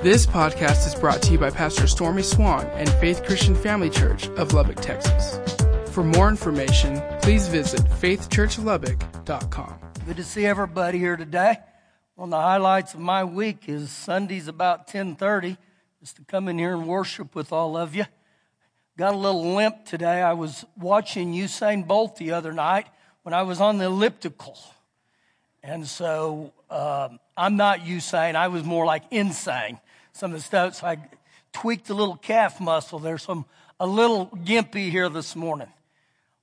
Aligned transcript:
This 0.00 0.26
podcast 0.26 0.86
is 0.86 0.94
brought 0.94 1.20
to 1.22 1.32
you 1.32 1.38
by 1.38 1.50
Pastor 1.50 1.88
Stormy 1.88 2.22
Swann 2.22 2.66
and 2.66 2.88
Faith 3.00 3.24
Christian 3.24 3.56
Family 3.56 3.90
Church 3.90 4.28
of 4.28 4.52
Lubbock, 4.52 4.76
Texas. 4.76 5.40
For 5.90 6.04
more 6.04 6.28
information, 6.28 7.02
please 7.20 7.48
visit 7.48 7.80
faithchurchlubbock.com. 7.80 9.74
Good 10.06 10.16
to 10.16 10.22
see 10.22 10.46
everybody 10.46 10.98
here 11.00 11.16
today. 11.16 11.56
One 12.14 12.28
of 12.28 12.30
the 12.30 12.36
highlights 12.36 12.94
of 12.94 13.00
my 13.00 13.24
week 13.24 13.68
is 13.68 13.90
Sundays 13.90 14.46
about 14.46 14.86
10:30, 14.86 15.58
just 15.98 16.14
to 16.14 16.22
come 16.22 16.46
in 16.46 16.60
here 16.60 16.74
and 16.74 16.86
worship 16.86 17.34
with 17.34 17.52
all 17.52 17.76
of 17.76 17.96
you. 17.96 18.04
Got 18.96 19.14
a 19.14 19.18
little 19.18 19.52
limp 19.56 19.84
today. 19.84 20.22
I 20.22 20.34
was 20.34 20.64
watching 20.76 21.32
Usain 21.32 21.84
Bolt 21.88 22.18
the 22.18 22.30
other 22.30 22.52
night 22.52 22.86
when 23.24 23.34
I 23.34 23.42
was 23.42 23.60
on 23.60 23.78
the 23.78 23.86
elliptical, 23.86 24.56
and 25.60 25.88
so 25.88 26.52
um, 26.70 27.18
I'm 27.36 27.56
not 27.56 27.80
Usain. 27.80 28.36
I 28.36 28.46
was 28.46 28.62
more 28.62 28.86
like 28.86 29.02
insane 29.10 29.80
some 30.18 30.32
of 30.32 30.38
the 30.38 30.42
stuff. 30.42 30.74
So 30.74 30.86
I 30.88 30.98
tweaked 31.52 31.90
a 31.90 31.94
little 31.94 32.16
calf 32.16 32.60
muscle 32.60 32.98
there. 32.98 33.18
So 33.18 33.32
I'm 33.32 33.44
a 33.78 33.86
little 33.86 34.26
gimpy 34.26 34.90
here 34.90 35.08
this 35.08 35.36
morning. 35.36 35.68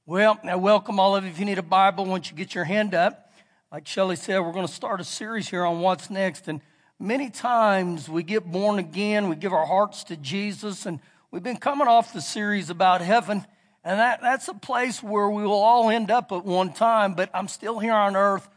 Well, 0.06 0.40
I 0.46 0.56
welcome 0.56 0.98
all 0.98 1.18
of 1.18 1.26
you. 1.26 1.30
If 1.30 1.40
you 1.40 1.46
need 1.46 1.58
a 1.58 1.64
Bible, 1.64 2.06
once 2.06 2.32
you 2.32 2.38
get 2.38 2.56
your 2.56 2.64
hand 2.64 2.94
up, 2.94 3.34
like 3.74 3.86
Shelley 3.86 4.16
said, 4.16 4.40
we're 4.40 4.54
going 4.54 4.66
to 4.66 4.72
start 4.72 5.02
a 5.02 5.04
series 5.04 5.50
here 5.50 5.66
on 5.66 5.82
what's 5.82 6.10
next. 6.10 6.48
And 6.48 6.62
many 7.00 7.30
times 7.30 8.08
we 8.08 8.24
get 8.24 8.50
born 8.50 8.80
again, 8.80 9.28
we 9.28 9.36
give 9.36 9.52
our 9.52 9.66
hearts 9.66 10.06
to 10.06 10.16
Jesus, 10.16 10.86
and 10.86 11.02
we've 11.30 11.44
been 11.44 11.58
coming 11.58 11.90
off 11.90 12.14
the 12.14 12.22
series 12.22 12.70
about 12.70 13.02
heaven. 13.02 13.46
And 13.84 14.00
that, 14.00 14.22
that's 14.22 14.48
a 14.48 14.54
place 14.54 15.04
where 15.04 15.30
we 15.30 15.44
will 15.44 15.52
all 15.52 15.90
end 15.90 16.10
up 16.10 16.32
at 16.32 16.46
one 16.46 16.72
time, 16.72 17.14
but 17.14 17.30
I'm 17.34 17.50
still 17.50 17.80
here 17.80 17.94
on 17.94 18.16
earth. 18.16 18.48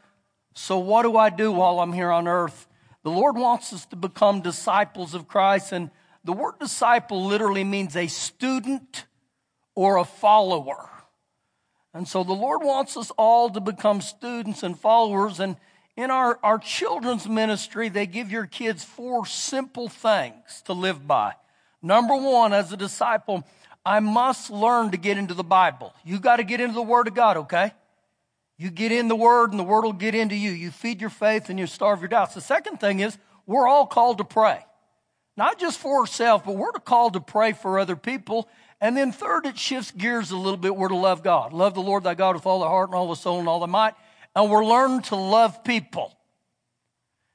So 0.54 0.78
what 0.78 1.02
do 1.02 1.16
I 1.16 1.30
do 1.30 1.50
while 1.50 1.80
I'm 1.80 1.92
here 1.92 2.12
on 2.12 2.28
earth? 2.28 2.67
The 3.04 3.10
Lord 3.10 3.36
wants 3.36 3.72
us 3.72 3.86
to 3.86 3.96
become 3.96 4.40
disciples 4.40 5.14
of 5.14 5.28
Christ. 5.28 5.72
And 5.72 5.90
the 6.24 6.32
word 6.32 6.58
disciple 6.58 7.24
literally 7.24 7.64
means 7.64 7.96
a 7.96 8.06
student 8.06 9.06
or 9.74 9.96
a 9.96 10.04
follower. 10.04 10.90
And 11.94 12.06
so 12.06 12.24
the 12.24 12.32
Lord 12.32 12.62
wants 12.62 12.96
us 12.96 13.10
all 13.16 13.50
to 13.50 13.60
become 13.60 14.00
students 14.00 14.62
and 14.62 14.78
followers. 14.78 15.40
And 15.40 15.56
in 15.96 16.10
our, 16.10 16.38
our 16.42 16.58
children's 16.58 17.28
ministry, 17.28 17.88
they 17.88 18.06
give 18.06 18.30
your 18.30 18.46
kids 18.46 18.84
four 18.84 19.26
simple 19.26 19.88
things 19.88 20.62
to 20.66 20.72
live 20.72 21.06
by. 21.06 21.34
Number 21.80 22.16
one, 22.16 22.52
as 22.52 22.72
a 22.72 22.76
disciple, 22.76 23.44
I 23.84 24.00
must 24.00 24.50
learn 24.50 24.90
to 24.90 24.96
get 24.96 25.16
into 25.16 25.34
the 25.34 25.44
Bible. 25.44 25.94
You 26.04 26.18
got 26.20 26.36
to 26.36 26.44
get 26.44 26.60
into 26.60 26.74
the 26.74 26.82
Word 26.82 27.08
of 27.08 27.14
God, 27.14 27.36
okay? 27.38 27.72
You 28.58 28.70
get 28.70 28.90
in 28.90 29.06
the 29.06 29.16
Word 29.16 29.52
and 29.52 29.58
the 29.58 29.64
Word 29.64 29.84
will 29.84 29.92
get 29.92 30.16
into 30.16 30.34
you. 30.34 30.50
You 30.50 30.72
feed 30.72 31.00
your 31.00 31.10
faith 31.10 31.48
and 31.48 31.58
you 31.58 31.66
starve 31.66 32.00
your 32.00 32.08
doubts. 32.08 32.34
The 32.34 32.40
second 32.40 32.78
thing 32.78 33.00
is 33.00 33.16
we're 33.46 33.68
all 33.68 33.86
called 33.86 34.18
to 34.18 34.24
pray. 34.24 34.64
Not 35.36 35.60
just 35.60 35.78
for 35.78 36.00
ourselves, 36.00 36.42
but 36.44 36.56
we're 36.56 36.72
called 36.72 37.12
to 37.12 37.20
pray 37.20 37.52
for 37.52 37.78
other 37.78 37.94
people. 37.94 38.48
And 38.80 38.96
then 38.96 39.12
third, 39.12 39.46
it 39.46 39.56
shifts 39.56 39.92
gears 39.92 40.32
a 40.32 40.36
little 40.36 40.56
bit. 40.56 40.74
We're 40.74 40.88
to 40.88 40.96
love 40.96 41.22
God. 41.22 41.52
Love 41.52 41.74
the 41.74 41.80
Lord 41.80 42.02
thy 42.02 42.14
God 42.14 42.34
with 42.34 42.46
all 42.46 42.58
the 42.58 42.68
heart 42.68 42.88
and 42.88 42.96
all 42.96 43.08
the 43.08 43.14
soul 43.14 43.38
and 43.38 43.48
all 43.48 43.60
the 43.60 43.68
might. 43.68 43.94
And 44.34 44.50
we're 44.50 44.64
learning 44.64 45.02
to 45.02 45.16
love 45.16 45.62
people. 45.62 46.18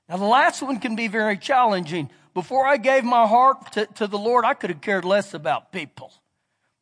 Now 0.09 0.17
the 0.17 0.25
last 0.25 0.61
one 0.61 0.79
can 0.79 0.97
be 0.97 1.07
very 1.07 1.38
challenging. 1.38 2.09
Before 2.33 2.66
I 2.66 2.75
gave 2.75 3.05
my 3.05 3.25
heart 3.25 3.71
to, 3.73 3.85
to 3.85 4.07
the 4.07 4.17
Lord, 4.17 4.44
I 4.44 4.53
could 4.53 4.69
have 4.69 4.81
cared 4.81 5.05
less 5.05 5.33
about 5.33 5.71
people 5.71 6.11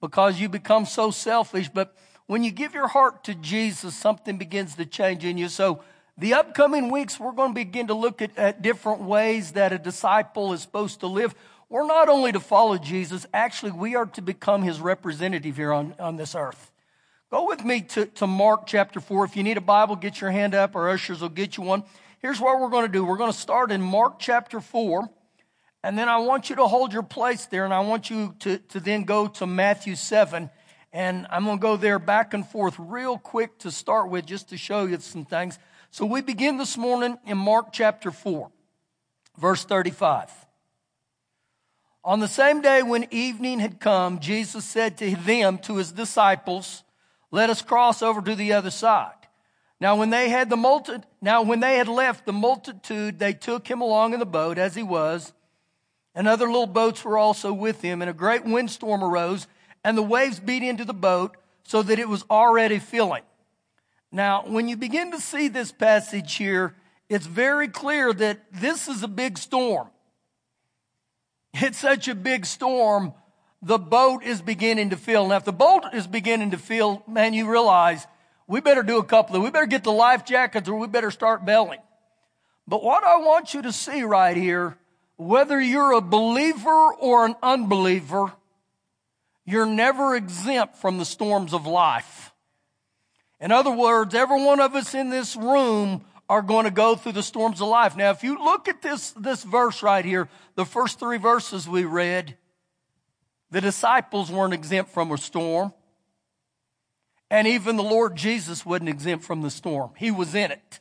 because 0.02 0.39
you 0.39 0.50
become 0.50 0.88
so 0.88 1.12
selfish. 1.12 1.69
But 1.69 1.95
when 2.32 2.46
you 2.46 2.52
give 2.52 2.74
your 2.74 2.88
heart 2.88 3.26
to 3.26 3.36
Jesus, 3.36 3.94
something 3.94 4.38
begins 4.38 4.76
to 4.76 4.86
change 4.86 5.26
in 5.26 5.38
you. 5.38 5.50
So, 5.50 5.84
the 6.18 6.34
upcoming 6.36 6.90
weeks, 6.90 7.20
we're 7.20 7.34
going 7.34 7.50
to 7.50 7.54
begin 7.54 7.88
to 7.88 7.94
look 7.94 8.22
at, 8.22 8.38
at 8.38 8.62
different 8.62 9.02
ways 9.02 9.52
that 9.52 9.74
a 9.74 9.78
disciple 9.78 10.54
is 10.54 10.62
supposed 10.62 11.02
to 11.02 11.08
live. 11.08 11.36
We're 11.68 11.86
not 11.86 12.08
only 12.08 12.32
to 12.32 12.40
follow 12.40 12.78
Jesus, 12.78 13.26
actually, 13.34 13.74
we 13.74 13.98
are 13.98 14.06
to 14.06 14.22
become 14.22 14.62
his 14.62 14.80
representative 14.80 15.58
here 15.58 15.74
on, 15.74 15.94
on 16.00 16.16
this 16.16 16.34
earth. 16.34 16.72
Go 17.32 17.48
with 17.48 17.66
me 17.66 17.81
to, 17.81 18.06
to 18.06 18.28
Mark 18.28 18.66
chapter 18.66 19.02
4. 19.02 19.25
If 19.25 19.36
you 19.36 19.44
need 19.44 19.58
a 19.58 19.62
Bible, 19.62 19.98
get 19.98 20.22
your 20.22 20.31
hand 20.31 20.56
up. 20.56 20.74
Our 20.78 20.90
ushers 20.90 21.19
will 21.19 21.28
get 21.28 21.58
you 21.58 21.63
one. 21.63 21.84
Here's 22.19 22.40
what 22.40 22.62
we're 22.62 22.69
going 22.69 22.86
to 22.86 22.92
do 22.94 23.03
we're 23.03 23.18
going 23.18 23.34
to 23.34 23.38
start 23.38 23.74
in 23.74 23.81
Mark 23.81 24.19
chapter 24.19 24.62
4. 24.62 25.09
And 25.84 25.98
then 25.98 26.08
I 26.08 26.19
want 26.19 26.50
you 26.50 26.56
to 26.56 26.68
hold 26.68 26.94
your 26.94 27.03
place 27.03 27.48
there, 27.48 27.66
and 27.66 27.74
I 27.74 27.81
want 27.81 28.09
you 28.09 28.36
to, 28.40 28.58
to 28.58 28.80
then 28.80 29.03
go 29.03 29.28
to 29.28 29.46
Matthew 29.46 29.98
7 29.98 30.50
and 30.94 31.25
I'm 31.29 31.46
going 31.46 31.57
to 31.57 31.62
go 31.62 31.78
there 31.78 32.00
back 32.00 32.34
and 32.34 32.46
forth 32.46 32.75
real 32.78 33.18
quick 33.18 33.57
to 33.59 33.72
start 33.72 34.09
with 34.09 34.25
just 34.25 34.50
to 34.50 34.57
show 34.57 34.85
you 34.85 35.00
some 35.00 35.25
things. 35.25 35.57
So 35.90 36.06
we 36.06 36.22
begin 36.22 36.57
this 36.57 36.78
morning 36.78 37.18
in 37.25 37.38
Mark 37.38 37.72
chapter 37.72 38.12
4, 38.12 38.52
verse 39.38 39.63
35. 39.63 40.30
On 42.03 42.19
the 42.19 42.28
same 42.28 42.62
day 42.62 42.81
when 42.81 43.07
evening 43.12 43.59
had 43.59 43.80
come, 43.80 44.19
Jesus 44.19 44.66
said 44.66 44.97
to 44.97 45.16
them, 45.16 45.59
to 45.59 45.78
his 45.78 45.91
disciples, 45.91 46.84
let 47.30 47.50
us 47.50 47.62
cross 47.62 48.01
over 48.01 48.22
to 48.22 48.35
the 48.35 48.53
other 48.53 48.72
side. 48.72 49.13
Now 49.80 49.96
when 49.96 50.09
they 50.09 50.30
had 50.30 50.50
the 50.50 50.57
multi, 50.57 50.94
now 51.22 51.41
when 51.41 51.59
they 51.59 51.78
had 51.78 51.88
left 51.88 52.25
the 52.25 52.34
multitude, 52.34 53.19
they 53.19 53.34
took 53.34 53.68
him 53.68 53.81
along 53.81 54.13
in 54.13 54.19
the 54.19 54.25
boat 54.25 54.57
as 54.57 54.75
he 54.75 54.84
was, 54.84 55.34
and 56.13 56.28
other 56.28 56.46
little 56.46 56.68
boats 56.68 57.06
were 57.06 57.18
also 57.18 57.53
with 57.53 57.81
him, 57.81 58.01
and 58.01 58.09
a 58.09 58.13
great 58.13 58.46
windstorm 58.46 59.03
arose, 59.03 59.47
and 59.84 59.97
the 59.97 60.03
waves 60.03 60.40
beat 60.40 60.64
into 60.64 60.86
the 60.86 60.94
boat 60.94 61.38
so 61.64 61.81
that 61.84 62.00
it 62.00 62.09
was 62.09 62.24
already 62.30 62.80
filling. 62.80 63.24
Now, 64.12 64.44
when 64.46 64.68
you 64.68 64.75
begin 64.75 65.12
to 65.12 65.19
see 65.19 65.47
this 65.47 65.72
passage 65.72 66.36
here, 66.36 66.75
it's 67.09 67.25
very 67.25 67.68
clear 67.68 68.14
that 68.14 68.40
this 68.52 68.88
is 68.88 69.03
a 69.03 69.08
big 69.08 69.38
storm. 69.38 69.90
It's 71.53 71.78
such 71.78 72.08
a 72.08 72.16
big 72.16 72.46
storm, 72.46 73.14
the 73.62 73.78
boat 73.78 74.24
is 74.24 74.42
beginning 74.42 74.90
to 74.90 74.97
fill. 74.97 75.28
Now, 75.28 75.38
if 75.38 75.46
the 75.46 75.53
boat 75.53 75.84
is 75.94 76.08
beginning 76.08 76.52
to 76.52 76.58
fill, 76.58 77.03
man, 77.08 77.34
you 77.34 77.50
realize 77.50 78.08
we 78.48 78.59
better 78.59 78.84
do 78.84 78.98
a 78.98 79.03
couple 79.03 79.36
of, 79.36 79.44
we 79.44 79.52
better 79.52 79.68
get 79.68 79.84
the 79.84 79.92
life 79.92 80.25
jackets 80.25 80.68
or 80.68 80.75
we 80.75 80.88
better 80.88 81.12
start 81.12 81.46
bailing. 81.46 81.80
But 82.68 82.84
what 82.84 83.03
I 83.03 83.18
want 83.18 83.53
you 83.53 83.62
to 83.63 83.72
see 83.72 84.03
right 84.03 84.36
here, 84.36 84.78
whether 85.18 85.62
you're 85.62 85.92
a 85.92 86.02
believer 86.02 86.94
or 86.94 87.25
an 87.25 87.36
unbeliever, 87.44 88.34
you're 89.51 89.66
never 89.66 90.16
exempt 90.16 90.78
from 90.78 90.97
the 90.97 91.06
storms 91.06 91.53
of 91.53 91.67
life. 91.67 92.31
In 93.39 93.51
other 93.51 93.72
words, 93.72 94.16
every 94.16 94.44
one 94.44 94.59
of 94.59 94.75
us 94.75 94.94
in 94.94 95.09
this 95.09 95.35
room 95.35 96.06
are 96.29 96.41
going 96.41 96.63
to 96.63 96.72
go 96.72 96.95
through 96.95 97.12
the 97.12 97.23
storms 97.23 97.59
of 97.59 97.67
life. 97.67 97.97
Now, 97.97 98.12
if 98.12 98.23
you 98.23 98.41
look 98.41 98.69
at 98.69 98.81
this, 98.81 99.12
this 99.12 99.44
verse 99.44 99.84
right 99.84 100.06
here, 100.06 100.29
the 100.56 100.63
first 100.63 101.00
three 101.00 101.17
verses 101.17 101.67
we 101.67 101.84
read, 101.84 102.38
the 103.50 103.59
disciples 103.59 104.31
weren't 104.31 104.53
exempt 104.53 104.91
from 104.91 105.12
a 105.12 105.17
storm. 105.17 105.73
And 107.29 107.47
even 107.47 107.75
the 107.75 107.83
Lord 107.83 108.16
Jesus 108.16 108.66
wasn't 108.66 108.89
exempt 108.89 109.25
from 109.25 109.41
the 109.41 109.50
storm. 109.50 109.91
He 109.97 110.12
was 110.12 110.35
in 110.35 110.51
it. 110.51 110.79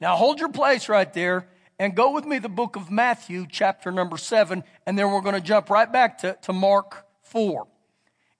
Now 0.00 0.16
hold 0.16 0.40
your 0.40 0.48
place 0.48 0.88
right 0.88 1.12
there 1.12 1.46
and 1.78 1.94
go 1.94 2.10
with 2.12 2.24
me 2.24 2.38
the 2.38 2.48
book 2.48 2.74
of 2.74 2.90
Matthew, 2.90 3.46
chapter 3.48 3.92
number 3.92 4.16
seven, 4.16 4.64
and 4.86 4.98
then 4.98 5.10
we're 5.10 5.20
going 5.20 5.34
to 5.34 5.40
jump 5.40 5.70
right 5.70 5.92
back 5.92 6.18
to, 6.18 6.36
to 6.42 6.52
Mark 6.52 7.06
4. 7.22 7.66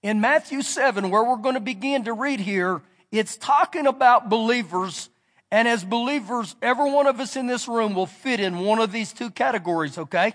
In 0.03 0.21
Matthew 0.21 0.63
7, 0.63 1.11
where 1.11 1.23
we're 1.23 1.37
going 1.37 1.55
to 1.55 1.61
begin 1.61 2.05
to 2.05 2.13
read 2.13 2.41
here, 2.41 2.83
it's 3.13 3.37
talking 3.37 3.87
about 3.87 4.29
believers. 4.29 5.09
And 5.51 5.69
as 5.69 5.85
believers, 5.85 6.57
every 6.61 6.91
one 6.91 7.07
of 7.07 7.21
us 7.21 7.37
in 7.37 7.47
this 7.47 7.69
room 7.69 7.95
will 7.95 8.07
fit 8.07 8.41
in 8.41 8.59
one 8.59 8.81
of 8.81 8.91
these 8.91 9.13
two 9.13 9.31
categories, 9.31 9.99
okay? 9.99 10.33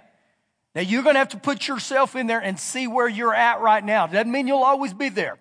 Now 0.74 0.82
you're 0.82 1.04
going 1.04 1.16
to 1.16 1.20
have 1.20 1.30
to 1.30 1.40
put 1.40 1.68
yourself 1.68 2.16
in 2.16 2.28
there 2.28 2.40
and 2.40 2.58
see 2.58 2.88
where 2.88 3.10
you're 3.10 3.34
at 3.34 3.60
right 3.60 3.84
now. 3.84 4.08
Doesn't 4.08 4.32
mean 4.32 4.48
you'll 4.48 4.64
always 4.64 4.94
be 4.94 5.10
there. 5.10 5.38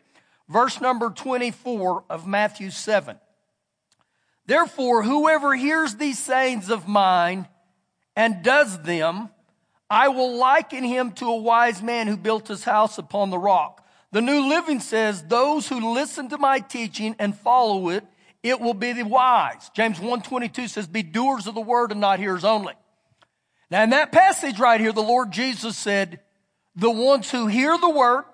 Verse 0.48 0.80
number 0.80 1.10
24 1.10 2.04
of 2.08 2.26
Matthew 2.26 2.70
7. 2.70 3.18
Therefore, 4.46 5.02
whoever 5.02 5.54
hears 5.54 5.96
these 5.96 6.18
sayings 6.18 6.70
of 6.70 6.88
mine 6.88 7.46
and 8.16 8.42
does 8.42 8.80
them, 8.82 9.28
I 9.90 10.08
will 10.08 10.36
liken 10.36 10.84
him 10.84 11.12
to 11.12 11.26
a 11.26 11.36
wise 11.36 11.82
man 11.82 12.06
who 12.06 12.16
built 12.16 12.48
his 12.48 12.64
house 12.64 12.98
upon 12.98 13.30
the 13.30 13.38
rock. 13.38 13.85
The 14.12 14.22
New 14.22 14.48
Living 14.48 14.80
says, 14.80 15.22
those 15.22 15.68
who 15.68 15.94
listen 15.94 16.28
to 16.30 16.38
my 16.38 16.60
teaching 16.60 17.16
and 17.18 17.36
follow 17.36 17.88
it, 17.90 18.04
it 18.42 18.60
will 18.60 18.74
be 18.74 18.92
the 18.92 19.02
wise. 19.02 19.70
James 19.74 19.98
1.22 19.98 20.68
says, 20.68 20.86
be 20.86 21.02
doers 21.02 21.46
of 21.46 21.54
the 21.54 21.60
word 21.60 21.90
and 21.90 22.00
not 22.00 22.18
hearers 22.20 22.44
only. 22.44 22.74
Now 23.70 23.82
in 23.82 23.90
that 23.90 24.12
passage 24.12 24.58
right 24.58 24.80
here, 24.80 24.92
the 24.92 25.02
Lord 25.02 25.32
Jesus 25.32 25.76
said, 25.76 26.20
the 26.76 26.90
ones 26.90 27.30
who 27.30 27.46
hear 27.46 27.76
the 27.76 27.90
word, 27.90 28.24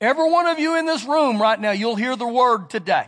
every 0.00 0.30
one 0.30 0.46
of 0.46 0.58
you 0.58 0.76
in 0.78 0.84
this 0.84 1.04
room 1.04 1.40
right 1.40 1.58
now, 1.58 1.70
you'll 1.70 1.96
hear 1.96 2.16
the 2.16 2.26
word 2.26 2.68
today. 2.68 3.06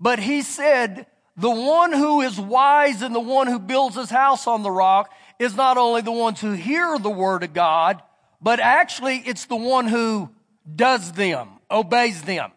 But 0.00 0.18
he 0.18 0.42
said, 0.42 1.06
the 1.36 1.50
one 1.50 1.92
who 1.92 2.20
is 2.22 2.38
wise 2.38 3.02
and 3.02 3.14
the 3.14 3.20
one 3.20 3.46
who 3.46 3.58
builds 3.58 3.96
his 3.96 4.10
house 4.10 4.46
on 4.46 4.62
the 4.62 4.70
rock 4.70 5.12
is 5.38 5.54
not 5.54 5.78
only 5.78 6.00
the 6.02 6.12
ones 6.12 6.40
who 6.40 6.52
hear 6.52 6.98
the 6.98 7.10
word 7.10 7.44
of 7.44 7.54
God, 7.54 8.02
but 8.42 8.60
actually 8.60 9.18
it's 9.18 9.46
the 9.46 9.56
one 9.56 9.86
who 9.86 10.30
does 10.74 11.12
them, 11.12 11.48
obeys 11.70 12.22
them. 12.22 12.50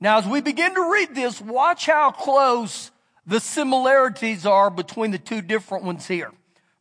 Now, 0.00 0.18
as 0.18 0.26
we 0.26 0.40
begin 0.40 0.74
to 0.74 0.92
read 0.92 1.14
this, 1.14 1.40
watch 1.40 1.86
how 1.86 2.10
close 2.10 2.90
the 3.26 3.40
similarities 3.40 4.44
are 4.44 4.70
between 4.70 5.10
the 5.10 5.18
two 5.18 5.40
different 5.40 5.84
ones 5.84 6.06
here. 6.06 6.30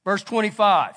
Verse 0.03 0.23
25. 0.23 0.95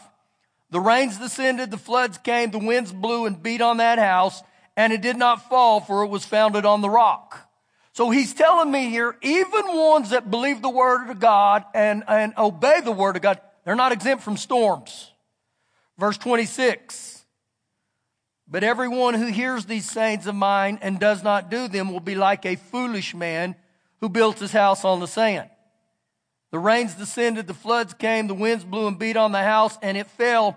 The 0.71 0.81
rains 0.81 1.17
descended, 1.17 1.71
the 1.71 1.79
floods 1.79 2.19
came, 2.19 2.51
the 2.51 2.59
winds 2.59 2.93
blew 2.93 3.25
and 3.25 3.43
beat 3.43 3.63
on 3.63 3.79
that 3.79 3.99
house, 3.99 4.43
and 4.77 4.93
it 4.93 5.01
did 5.01 5.17
not 5.17 5.49
fall, 5.49 5.81
for 5.81 6.03
it 6.03 6.09
was 6.09 6.27
founded 6.27 6.67
on 6.67 6.83
the 6.83 6.91
rock. 6.91 7.49
So 7.93 8.11
he's 8.11 8.35
telling 8.35 8.71
me 8.71 8.91
here, 8.91 9.17
even 9.23 9.67
ones 9.67 10.11
that 10.11 10.31
believe 10.31 10.61
the 10.61 10.69
word 10.69 11.11
of 11.11 11.19
God 11.19 11.65
and, 11.75 12.05
and 12.07 12.35
obey 12.37 12.81
the 12.85 12.93
word 12.93 13.17
of 13.17 13.23
God, 13.23 13.41
they're 13.65 13.75
not 13.75 13.93
exempt 13.93 14.23
from 14.23 14.37
storms. 14.37 15.11
Verse 15.97 16.19
26. 16.19 17.18
But 18.51 18.65
everyone 18.65 19.15
who 19.15 19.27
hears 19.27 19.67
these 19.67 19.91
sayings 19.91 20.27
of 20.27 20.35
mine 20.35 20.79
and 20.81 20.99
does 20.99 21.23
not 21.23 21.51
do 21.51 21.69
them 21.69 21.93
will 21.93 22.01
be 22.01 22.15
like 22.15 22.47
a 22.47 22.57
foolish 22.57 23.15
man 23.15 23.55
who 24.01 24.09
built 24.09 24.39
his 24.39 24.53
house 24.53 24.85
on 24.85 25.01
the 25.01 25.07
sand. 25.07 25.51
The 26.51 26.59
rains 26.59 26.95
descended, 26.95 27.47
the 27.47 27.53
floods 27.53 27.93
came, 27.93 28.27
the 28.27 28.35
winds 28.35 28.65
blew 28.65 28.87
and 28.87 28.99
beat 28.99 29.19
on 29.19 29.33
the 29.33 29.43
house, 29.43 29.77
and 29.83 29.99
it 29.99 30.07
fell, 30.07 30.57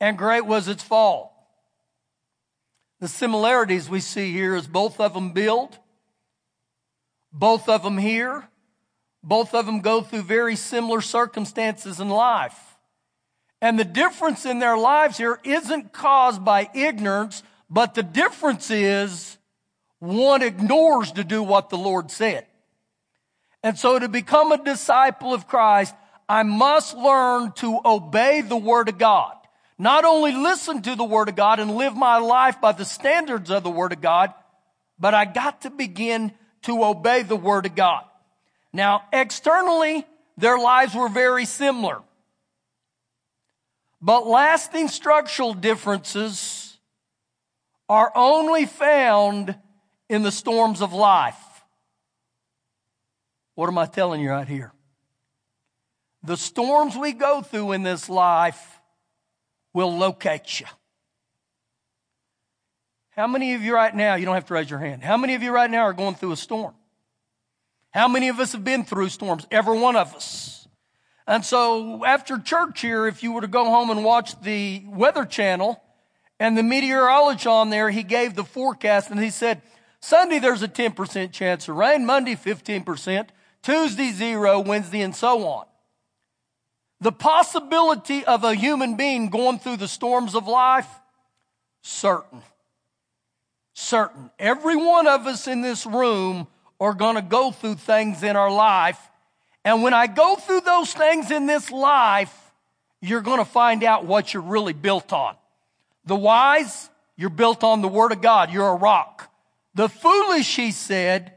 and 0.00 0.18
great 0.18 0.44
was 0.44 0.68
its 0.68 0.82
fall. 0.82 1.34
The 3.00 3.08
similarities 3.08 3.88
we 3.88 4.00
see 4.00 4.32
here 4.32 4.54
is 4.54 4.66
both 4.66 5.00
of 5.00 5.14
them 5.14 5.32
build, 5.32 5.78
both 7.32 7.70
of 7.70 7.82
them 7.82 7.96
hear, 7.96 8.48
both 9.22 9.54
of 9.54 9.64
them 9.64 9.80
go 9.80 10.02
through 10.02 10.22
very 10.22 10.56
similar 10.56 11.00
circumstances 11.00 12.00
in 12.00 12.10
life. 12.10 12.77
And 13.60 13.78
the 13.78 13.84
difference 13.84 14.46
in 14.46 14.58
their 14.60 14.76
lives 14.76 15.18
here 15.18 15.40
isn't 15.42 15.92
caused 15.92 16.44
by 16.44 16.70
ignorance, 16.74 17.42
but 17.68 17.94
the 17.94 18.02
difference 18.02 18.70
is 18.70 19.36
one 19.98 20.42
ignores 20.42 21.12
to 21.12 21.24
do 21.24 21.42
what 21.42 21.70
the 21.70 21.78
Lord 21.78 22.10
said. 22.10 22.46
And 23.62 23.76
so 23.76 23.98
to 23.98 24.08
become 24.08 24.52
a 24.52 24.62
disciple 24.62 25.34
of 25.34 25.48
Christ, 25.48 25.94
I 26.28 26.44
must 26.44 26.96
learn 26.96 27.52
to 27.56 27.80
obey 27.84 28.42
the 28.42 28.56
Word 28.56 28.88
of 28.88 28.98
God. 28.98 29.34
Not 29.78 30.04
only 30.04 30.32
listen 30.32 30.82
to 30.82 30.94
the 30.94 31.04
Word 31.04 31.28
of 31.28 31.36
God 31.36 31.58
and 31.58 31.76
live 31.76 31.96
my 31.96 32.18
life 32.18 32.60
by 32.60 32.72
the 32.72 32.84
standards 32.84 33.50
of 33.50 33.62
the 33.62 33.70
Word 33.70 33.92
of 33.92 34.00
God, 34.00 34.32
but 34.98 35.14
I 35.14 35.24
got 35.24 35.62
to 35.62 35.70
begin 35.70 36.32
to 36.62 36.84
obey 36.84 37.22
the 37.22 37.36
Word 37.36 37.66
of 37.66 37.74
God. 37.74 38.04
Now, 38.72 39.04
externally, 39.12 40.06
their 40.36 40.58
lives 40.58 40.94
were 40.94 41.08
very 41.08 41.44
similar. 41.44 42.02
But 44.00 44.26
lasting 44.26 44.88
structural 44.88 45.54
differences 45.54 46.78
are 47.88 48.12
only 48.14 48.66
found 48.66 49.56
in 50.08 50.22
the 50.22 50.32
storms 50.32 50.80
of 50.80 50.92
life. 50.92 51.36
What 53.54 53.68
am 53.68 53.78
I 53.78 53.86
telling 53.86 54.20
you 54.20 54.30
right 54.30 54.46
here? 54.46 54.72
The 56.22 56.36
storms 56.36 56.96
we 56.96 57.12
go 57.12 57.42
through 57.42 57.72
in 57.72 57.82
this 57.82 58.08
life 58.08 58.80
will 59.72 59.96
locate 59.96 60.60
you. 60.60 60.66
How 63.10 63.26
many 63.26 63.54
of 63.54 63.62
you 63.62 63.74
right 63.74 63.94
now, 63.94 64.14
you 64.14 64.26
don't 64.26 64.34
have 64.36 64.46
to 64.46 64.54
raise 64.54 64.70
your 64.70 64.78
hand, 64.78 65.02
how 65.02 65.16
many 65.16 65.34
of 65.34 65.42
you 65.42 65.50
right 65.50 65.70
now 65.70 65.82
are 65.82 65.92
going 65.92 66.14
through 66.14 66.32
a 66.32 66.36
storm? 66.36 66.74
How 67.90 68.06
many 68.06 68.28
of 68.28 68.38
us 68.38 68.52
have 68.52 68.62
been 68.62 68.84
through 68.84 69.08
storms? 69.08 69.46
Every 69.50 69.76
one 69.76 69.96
of 69.96 70.14
us. 70.14 70.67
And 71.28 71.44
so 71.44 72.06
after 72.06 72.38
church 72.38 72.80
here, 72.80 73.06
if 73.06 73.22
you 73.22 73.32
were 73.32 73.42
to 73.42 73.46
go 73.46 73.66
home 73.66 73.90
and 73.90 74.02
watch 74.02 74.40
the 74.40 74.82
Weather 74.86 75.26
Channel 75.26 75.80
and 76.40 76.56
the 76.56 76.62
meteorologist 76.62 77.46
on 77.46 77.68
there, 77.68 77.90
he 77.90 78.02
gave 78.02 78.34
the 78.34 78.44
forecast 78.44 79.10
and 79.10 79.20
he 79.20 79.28
said, 79.28 79.60
Sunday 80.00 80.38
there's 80.38 80.62
a 80.62 80.68
10% 80.68 81.30
chance 81.30 81.68
of 81.68 81.76
rain, 81.76 82.06
Monday 82.06 82.34
15%, 82.34 83.28
Tuesday 83.62 84.10
zero, 84.10 84.60
Wednesday, 84.60 85.02
and 85.02 85.14
so 85.14 85.46
on. 85.46 85.66
The 87.02 87.12
possibility 87.12 88.24
of 88.24 88.42
a 88.42 88.54
human 88.54 88.96
being 88.96 89.28
going 89.28 89.58
through 89.58 89.76
the 89.76 89.86
storms 89.86 90.34
of 90.34 90.48
life, 90.48 90.88
certain. 91.82 92.40
Certain. 93.74 94.30
Every 94.38 94.76
one 94.76 95.06
of 95.06 95.26
us 95.26 95.46
in 95.46 95.60
this 95.60 95.84
room 95.84 96.46
are 96.80 96.94
going 96.94 97.16
to 97.16 97.22
go 97.22 97.50
through 97.50 97.74
things 97.74 98.22
in 98.22 98.34
our 98.34 98.50
life. 98.50 98.98
And 99.64 99.82
when 99.82 99.94
I 99.94 100.06
go 100.06 100.36
through 100.36 100.62
those 100.62 100.92
things 100.92 101.30
in 101.30 101.46
this 101.46 101.70
life, 101.70 102.34
you're 103.00 103.20
going 103.20 103.38
to 103.38 103.44
find 103.44 103.84
out 103.84 104.04
what 104.04 104.32
you're 104.32 104.42
really 104.42 104.72
built 104.72 105.12
on. 105.12 105.36
The 106.04 106.16
wise, 106.16 106.88
you're 107.16 107.30
built 107.30 107.62
on 107.64 107.82
the 107.82 107.88
Word 107.88 108.12
of 108.12 108.20
God. 108.20 108.50
You're 108.50 108.68
a 108.68 108.76
rock. 108.76 109.30
The 109.74 109.88
foolish, 109.88 110.56
he 110.56 110.70
said, 110.70 111.34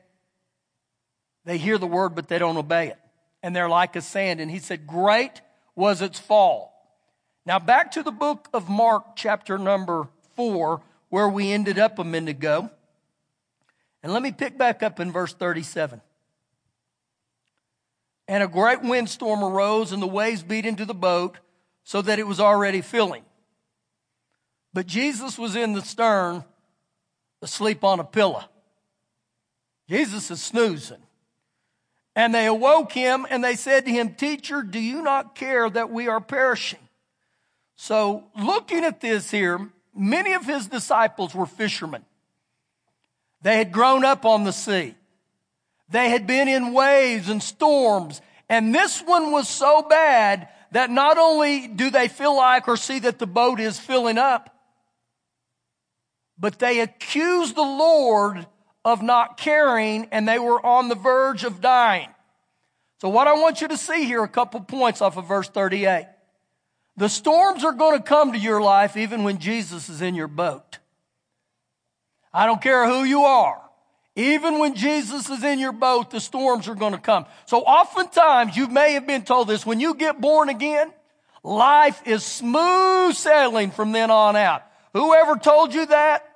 they 1.46 1.58
hear 1.58 1.78
the 1.78 1.88
word, 1.88 2.16
but 2.16 2.28
they 2.28 2.40
don't 2.40 2.58
obey 2.58 2.90
it. 2.90 2.98
And 3.44 3.56
they're 3.56 3.70
like 3.70 3.96
a 3.96 4.02
sand. 4.02 4.40
And 4.40 4.52
he 4.52 4.60
said, 4.60 4.86
Great 4.86 5.42
was 5.76 6.02
its 6.02 6.20
fall. 6.20 6.72
Now, 7.46 7.58
back 7.58 7.92
to 7.92 8.04
the 8.04 8.12
book 8.12 8.48
of 8.54 8.70
Mark, 8.70 9.16
chapter 9.16 9.58
number 9.58 10.08
four, 10.36 10.82
where 11.10 11.28
we 11.28 11.52
ended 11.52 11.80
up 11.80 11.98
a 11.98 12.04
minute 12.04 12.30
ago. 12.30 12.70
And 14.04 14.14
let 14.14 14.22
me 14.22 14.32
pick 14.32 14.58
back 14.58 14.84
up 14.84 15.00
in 15.00 15.12
verse 15.12 15.34
37. 15.34 16.02
And 18.32 18.42
a 18.42 18.48
great 18.48 18.82
windstorm 18.82 19.44
arose, 19.44 19.92
and 19.92 20.02
the 20.02 20.08
waves 20.08 20.42
beat 20.42 20.66
into 20.66 20.86
the 20.86 20.94
boat 20.94 21.38
so 21.84 22.02
that 22.02 22.18
it 22.18 22.26
was 22.26 22.40
already 22.40 22.80
filling. 22.80 23.26
But 24.74 24.86
Jesus 24.86 25.38
was 25.38 25.58
in 25.58 25.74
the 25.74 25.82
stern, 25.82 26.46
asleep 27.42 27.84
on 27.84 28.00
a 28.00 28.06
pillow. 28.06 28.46
Jesus 29.90 30.32
is 30.32 30.42
snoozing. 30.42 31.02
And 32.16 32.34
they 32.34 32.46
awoke 32.46 32.94
him 32.94 33.28
and 33.30 33.44
they 33.44 33.58
said 33.58 33.84
to 33.84 33.92
him, 33.92 34.16
Teacher, 34.16 34.62
do 34.62 34.80
you 34.80 35.02
not 35.02 35.36
care 35.36 35.70
that 35.70 35.92
we 35.92 36.08
are 36.08 36.22
perishing? 36.22 36.88
So, 37.76 38.24
looking 38.42 38.86
at 38.86 39.02
this 39.02 39.30
here, 39.30 39.70
many 39.94 40.32
of 40.36 40.46
his 40.46 40.68
disciples 40.68 41.36
were 41.36 41.46
fishermen. 41.46 42.06
They 43.42 43.58
had 43.58 43.74
grown 43.74 44.06
up 44.06 44.24
on 44.24 44.46
the 44.46 44.54
sea. 44.54 44.96
They 45.92 46.10
had 46.10 46.26
been 46.26 46.48
in 46.48 46.74
waves 46.74 47.30
and 47.30 47.44
storms. 47.44 48.22
And 48.50 48.74
this 48.74 49.02
one 49.02 49.32
was 49.32 49.48
so 49.48 49.84
bad 49.84 50.48
that 50.72 50.90
not 50.90 51.18
only 51.18 51.68
do 51.68 51.90
they 51.90 52.08
feel 52.08 52.36
like 52.36 52.68
or 52.68 52.78
see 52.78 53.00
that 53.00 53.20
the 53.20 53.28
boat 53.28 53.60
is 53.60 53.78
filling 53.78 54.18
up, 54.18 54.56
but 56.38 56.60
they 56.60 56.80
accuse 56.80 57.54
the 57.54 57.62
Lord 57.62 58.48
of 58.84 59.04
not 59.04 59.38
caring 59.38 60.08
and 60.12 60.28
they 60.28 60.40
were 60.40 60.66
on 60.66 60.88
the 60.88 60.96
verge 60.96 61.44
of 61.44 61.62
dying. 61.62 62.08
So 63.02 63.10
what 63.10 63.28
I 63.28 63.34
want 63.34 63.62
you 63.62 63.68
to 63.68 63.78
see 63.78 64.06
here, 64.06 64.24
a 64.24 64.30
couple 64.30 64.62
points 64.62 65.02
off 65.02 65.18
of 65.18 65.28
verse 65.28 65.50
38. 65.50 66.08
The 66.98 67.10
storms 67.10 67.64
are 67.64 67.74
going 67.74 67.98
to 67.98 68.04
come 68.04 68.32
to 68.32 68.38
your 68.38 68.62
life 68.62 68.96
even 68.96 69.24
when 69.24 69.40
Jesus 69.40 69.90
is 69.90 70.02
in 70.02 70.16
your 70.16 70.28
boat. 70.28 70.80
I 72.34 72.46
don't 72.46 72.62
care 72.62 72.88
who 72.88 73.04
you 73.04 73.24
are. 73.24 73.62
Even 74.16 74.60
when 74.60 74.76
Jesus 74.76 75.30
is 75.30 75.44
in 75.44 75.60
your 75.60 75.72
boat, 75.72 76.12
the 76.12 76.20
storms 76.20 76.68
are 76.68 76.76
going 76.76 76.92
to 76.92 77.00
come. 77.00 77.26
So 77.46 77.62
oftentimes 77.62 78.58
you 78.58 78.68
may 78.68 78.94
have 78.94 79.08
been 79.08 79.24
told 79.24 79.48
this, 79.48 79.66
when 79.66 79.80
you 79.80 79.94
get 79.94 80.20
born 80.20 80.50
again, 80.50 80.92
life 81.44 82.02
is 82.06 82.24
smooth 82.24 83.16
sailing 83.16 83.72
from 83.72 83.94
then 83.94 84.12
on 84.12 84.36
out. 84.36 84.64
Whoever 84.94 85.38
told 85.38 85.74
you 85.74 85.86
that, 85.86 86.28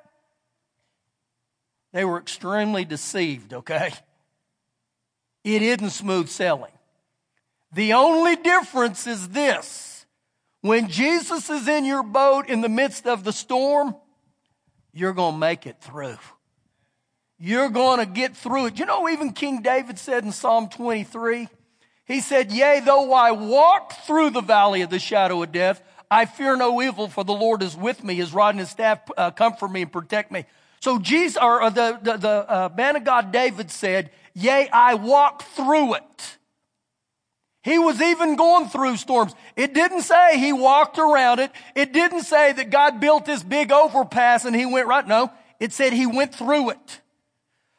they 1.92 2.06
were 2.06 2.18
extremely 2.18 2.86
deceived, 2.86 3.54
okay? 3.54 3.94
It 5.44 5.62
isn't 5.62 5.92
smooth 5.92 6.30
sailing. 6.30 6.72
The 7.74 7.94
only 7.94 8.38
difference 8.38 9.06
is 9.06 9.30
this. 9.30 10.06
When 10.62 10.88
Jesus 10.88 11.50
is 11.50 11.68
in 11.68 11.86
your 11.86 12.04
boat 12.04 12.48
in 12.48 12.62
the 12.62 12.70
midst 12.70 13.06
of 13.06 13.24
the 13.24 13.34
storm, 13.34 13.96
you're 14.94 15.14
going 15.14 15.34
to 15.34 15.40
make 15.40 15.68
it 15.68 15.82
through. 15.82 16.18
You're 17.38 17.70
going 17.70 18.00
to 18.00 18.06
get 18.06 18.36
through 18.36 18.68
it. 18.68 18.80
You 18.80 18.86
know, 18.86 19.10
even 19.10 19.34
King 19.34 19.62
David 19.62 20.00
said 20.00 20.24
in 20.24 20.32
Psalm 20.32 20.70
23, 20.70 21.50
he 22.06 22.22
said, 22.22 22.52
Yea, 22.52 22.82
though 22.86 23.14
I 23.14 23.32
walk 23.32 23.94
through 24.06 24.30
the 24.30 24.42
valley 24.42 24.82
of 24.82 24.90
the 24.90 25.00
shadow 25.00 25.44
of 25.44 25.52
death, 25.52 25.82
I 26.10 26.26
fear 26.26 26.56
no 26.56 26.82
evil, 26.82 27.08
for 27.08 27.24
the 27.24 27.34
Lord 27.34 27.62
is 27.62 27.76
with 27.76 28.04
me. 28.04 28.16
His 28.16 28.34
rod 28.34 28.50
and 28.50 28.60
his 28.60 28.70
staff 28.70 29.00
uh, 29.18 29.32
comfort 29.32 29.70
me 29.70 29.82
and 29.82 29.92
protect 29.92 30.32
me. 30.32 30.46
So 30.80 31.00
Jesus, 31.00 31.42
or 31.42 31.70
the, 31.72 32.00
the, 32.02 32.18
the 32.18 32.30
uh, 32.30 32.70
man 32.78 32.96
of 32.96 33.04
God 33.04 33.32
David 33.32 33.72
said, 33.72 34.12
yea, 34.34 34.70
I 34.72 34.94
walk 34.94 35.44
through 35.44 35.96
it. 35.96 36.38
He 37.64 37.80
was 37.80 38.00
even 38.00 38.36
going 38.36 38.70
through 38.70 38.98
storms. 38.98 39.34
It 39.56 39.74
didn't 39.74 40.04
say 40.04 40.38
he 40.38 40.54
walked 40.54 41.00
around 41.00 41.40
it. 41.40 41.52
It 41.74 41.92
didn't 41.92 42.22
say 42.22 42.54
that 42.54 42.70
God 42.70 43.00
built 43.00 43.26
this 43.26 43.42
big 43.42 43.72
overpass 43.72 44.46
and 44.46 44.56
he 44.56 44.68
went 44.68 44.88
right. 44.88 45.08
No, 45.08 45.32
it 45.60 45.74
said 45.74 45.92
he 45.92 46.06
went 46.06 46.36
through 46.36 46.70
it. 46.70 47.02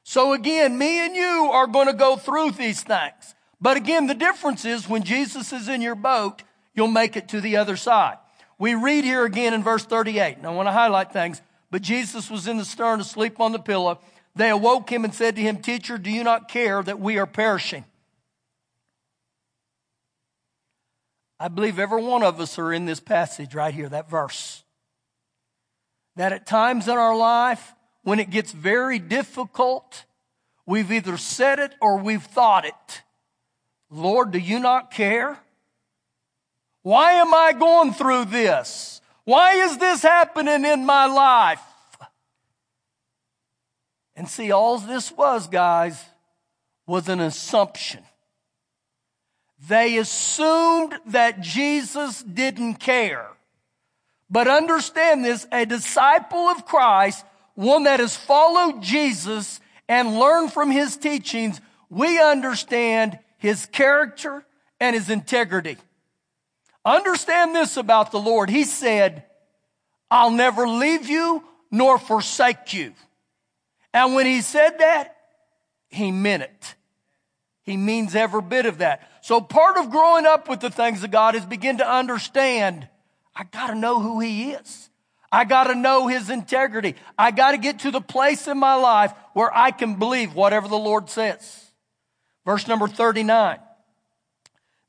So 0.08 0.34
again, 0.34 0.78
me 0.78 1.04
and 1.04 1.16
you 1.16 1.50
are 1.52 1.66
going 1.66 1.88
to 1.88 1.92
go 1.92 2.14
through 2.16 2.52
these 2.52 2.80
things. 2.80 3.34
But 3.60 3.76
again, 3.76 4.06
the 4.06 4.14
difference 4.14 4.64
is 4.64 4.88
when 4.88 5.02
Jesus 5.02 5.52
is 5.52 5.68
in 5.68 5.82
your 5.82 5.96
boat, 5.96 6.44
you'll 6.74 6.86
make 6.86 7.16
it 7.16 7.28
to 7.30 7.40
the 7.40 7.56
other 7.56 7.76
side. 7.76 8.18
We 8.56 8.76
read 8.76 9.02
here 9.02 9.24
again 9.24 9.52
in 9.52 9.64
verse 9.64 9.84
38. 9.84 10.36
And 10.36 10.46
I 10.46 10.50
want 10.50 10.68
to 10.68 10.72
highlight 10.72 11.12
things. 11.12 11.42
But 11.72 11.82
Jesus 11.82 12.30
was 12.30 12.46
in 12.46 12.56
the 12.56 12.64
stern 12.64 13.00
asleep 13.00 13.40
on 13.40 13.50
the 13.50 13.58
pillow. 13.58 13.98
They 14.36 14.48
awoke 14.48 14.92
him 14.92 15.04
and 15.04 15.12
said 15.12 15.34
to 15.34 15.42
him, 15.42 15.56
Teacher, 15.56 15.98
do 15.98 16.08
you 16.08 16.22
not 16.22 16.48
care 16.48 16.84
that 16.84 17.00
we 17.00 17.18
are 17.18 17.26
perishing? 17.26 17.84
I 21.40 21.48
believe 21.48 21.80
every 21.80 22.04
one 22.04 22.22
of 22.22 22.40
us 22.40 22.60
are 22.60 22.72
in 22.72 22.84
this 22.84 23.00
passage 23.00 23.56
right 23.56 23.74
here, 23.74 23.88
that 23.88 24.08
verse. 24.08 24.62
That 26.14 26.32
at 26.32 26.46
times 26.46 26.86
in 26.86 26.96
our 26.96 27.16
life, 27.16 27.74
when 28.06 28.20
it 28.20 28.30
gets 28.30 28.52
very 28.52 29.00
difficult, 29.00 30.04
we've 30.64 30.92
either 30.92 31.16
said 31.16 31.58
it 31.58 31.74
or 31.80 31.98
we've 31.98 32.22
thought 32.22 32.64
it. 32.64 33.02
Lord, 33.90 34.30
do 34.30 34.38
you 34.38 34.60
not 34.60 34.92
care? 34.92 35.36
Why 36.82 37.14
am 37.14 37.34
I 37.34 37.52
going 37.52 37.92
through 37.94 38.26
this? 38.26 39.00
Why 39.24 39.54
is 39.54 39.78
this 39.78 40.02
happening 40.02 40.64
in 40.64 40.86
my 40.86 41.06
life? 41.06 41.60
And 44.14 44.28
see, 44.28 44.52
all 44.52 44.78
this 44.78 45.10
was, 45.10 45.48
guys, 45.48 46.00
was 46.86 47.08
an 47.08 47.18
assumption. 47.18 48.04
They 49.68 49.98
assumed 49.98 50.94
that 51.06 51.40
Jesus 51.40 52.22
didn't 52.22 52.76
care. 52.76 53.26
But 54.30 54.46
understand 54.46 55.24
this, 55.24 55.44
a 55.50 55.66
disciple 55.66 56.46
of 56.46 56.66
Christ, 56.66 57.24
one 57.56 57.84
that 57.84 58.00
has 58.00 58.16
followed 58.16 58.82
Jesus 58.82 59.60
and 59.88 60.18
learned 60.18 60.52
from 60.52 60.70
his 60.70 60.96
teachings, 60.96 61.60
we 61.90 62.20
understand 62.20 63.18
his 63.38 63.66
character 63.66 64.46
and 64.78 64.94
his 64.94 65.10
integrity. 65.10 65.76
Understand 66.84 67.54
this 67.54 67.76
about 67.76 68.12
the 68.12 68.20
Lord. 68.20 68.48
He 68.48 68.62
said, 68.64 69.24
I'll 70.10 70.30
never 70.30 70.68
leave 70.68 71.08
you 71.08 71.42
nor 71.70 71.98
forsake 71.98 72.72
you. 72.72 72.92
And 73.92 74.14
when 74.14 74.26
he 74.26 74.40
said 74.40 74.78
that, 74.78 75.16
he 75.88 76.12
meant 76.12 76.44
it. 76.44 76.74
He 77.62 77.76
means 77.76 78.14
every 78.14 78.42
bit 78.42 78.66
of 78.66 78.78
that. 78.78 79.10
So 79.22 79.40
part 79.40 79.76
of 79.76 79.90
growing 79.90 80.26
up 80.26 80.48
with 80.48 80.60
the 80.60 80.70
things 80.70 81.02
of 81.02 81.10
God 81.10 81.34
is 81.34 81.44
begin 81.44 81.78
to 81.78 81.88
understand, 81.88 82.88
I 83.34 83.44
gotta 83.44 83.74
know 83.74 83.98
who 83.98 84.20
he 84.20 84.52
is. 84.52 84.85
I 85.30 85.44
gotta 85.44 85.74
know 85.74 86.06
his 86.06 86.30
integrity. 86.30 86.94
I 87.18 87.30
gotta 87.30 87.58
get 87.58 87.80
to 87.80 87.90
the 87.90 88.00
place 88.00 88.46
in 88.48 88.58
my 88.58 88.74
life 88.74 89.12
where 89.32 89.54
I 89.54 89.70
can 89.70 89.96
believe 89.96 90.34
whatever 90.34 90.68
the 90.68 90.76
Lord 90.78 91.10
says. 91.10 91.70
Verse 92.44 92.68
number 92.68 92.88
39. 92.88 93.58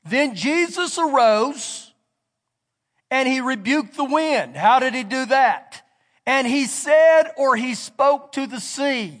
Then 0.04 0.34
Jesus 0.34 0.98
arose 0.98 1.92
and 3.10 3.28
he 3.28 3.40
rebuked 3.40 3.96
the 3.96 4.04
wind. 4.04 4.56
How 4.56 4.78
did 4.78 4.94
he 4.94 5.02
do 5.02 5.26
that? 5.26 5.82
And 6.26 6.46
he 6.46 6.66
said, 6.66 7.32
or 7.36 7.56
he 7.56 7.74
spoke 7.74 8.32
to 8.32 8.46
the 8.46 8.60
sea. 8.60 9.20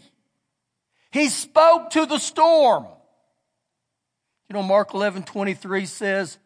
He 1.10 1.28
spoke 1.28 1.90
to 1.90 2.06
the 2.06 2.18
storm. 2.18 2.86
You 4.48 4.54
know, 4.54 4.62
Mark 4.62 4.94
11, 4.94 5.24
23 5.24 5.86
says, 5.86 6.38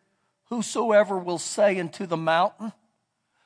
Whosoever 0.50 1.19
will 1.19 1.38
say 1.38 1.81
unto 1.81 2.07
the 2.07 2.17
mountain. 2.17 2.73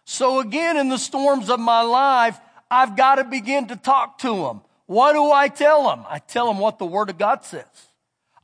So 0.09 0.39
again, 0.39 0.77
in 0.77 0.89
the 0.89 0.99
storms 0.99 1.51
of 1.51 1.59
my 1.59 1.83
life, 1.83 2.39
I've 2.71 2.97
got 2.97 3.17
to 3.17 3.25
begin 3.25 3.67
to 3.69 3.77
talk 3.77 4.19
to 4.19 4.35
them. 4.35 4.61
What 4.87 5.15
do 5.15 5.33
I 5.33 5.49
tell 5.49 5.89
them? 5.89 6.05
I 6.09 6.21
tell 6.21 6.47
them 6.47 6.61
what 6.61 6.79
the 6.79 6.87
Word 6.87 7.11
of 7.11 7.19
God 7.19 7.45
says. 7.45 7.67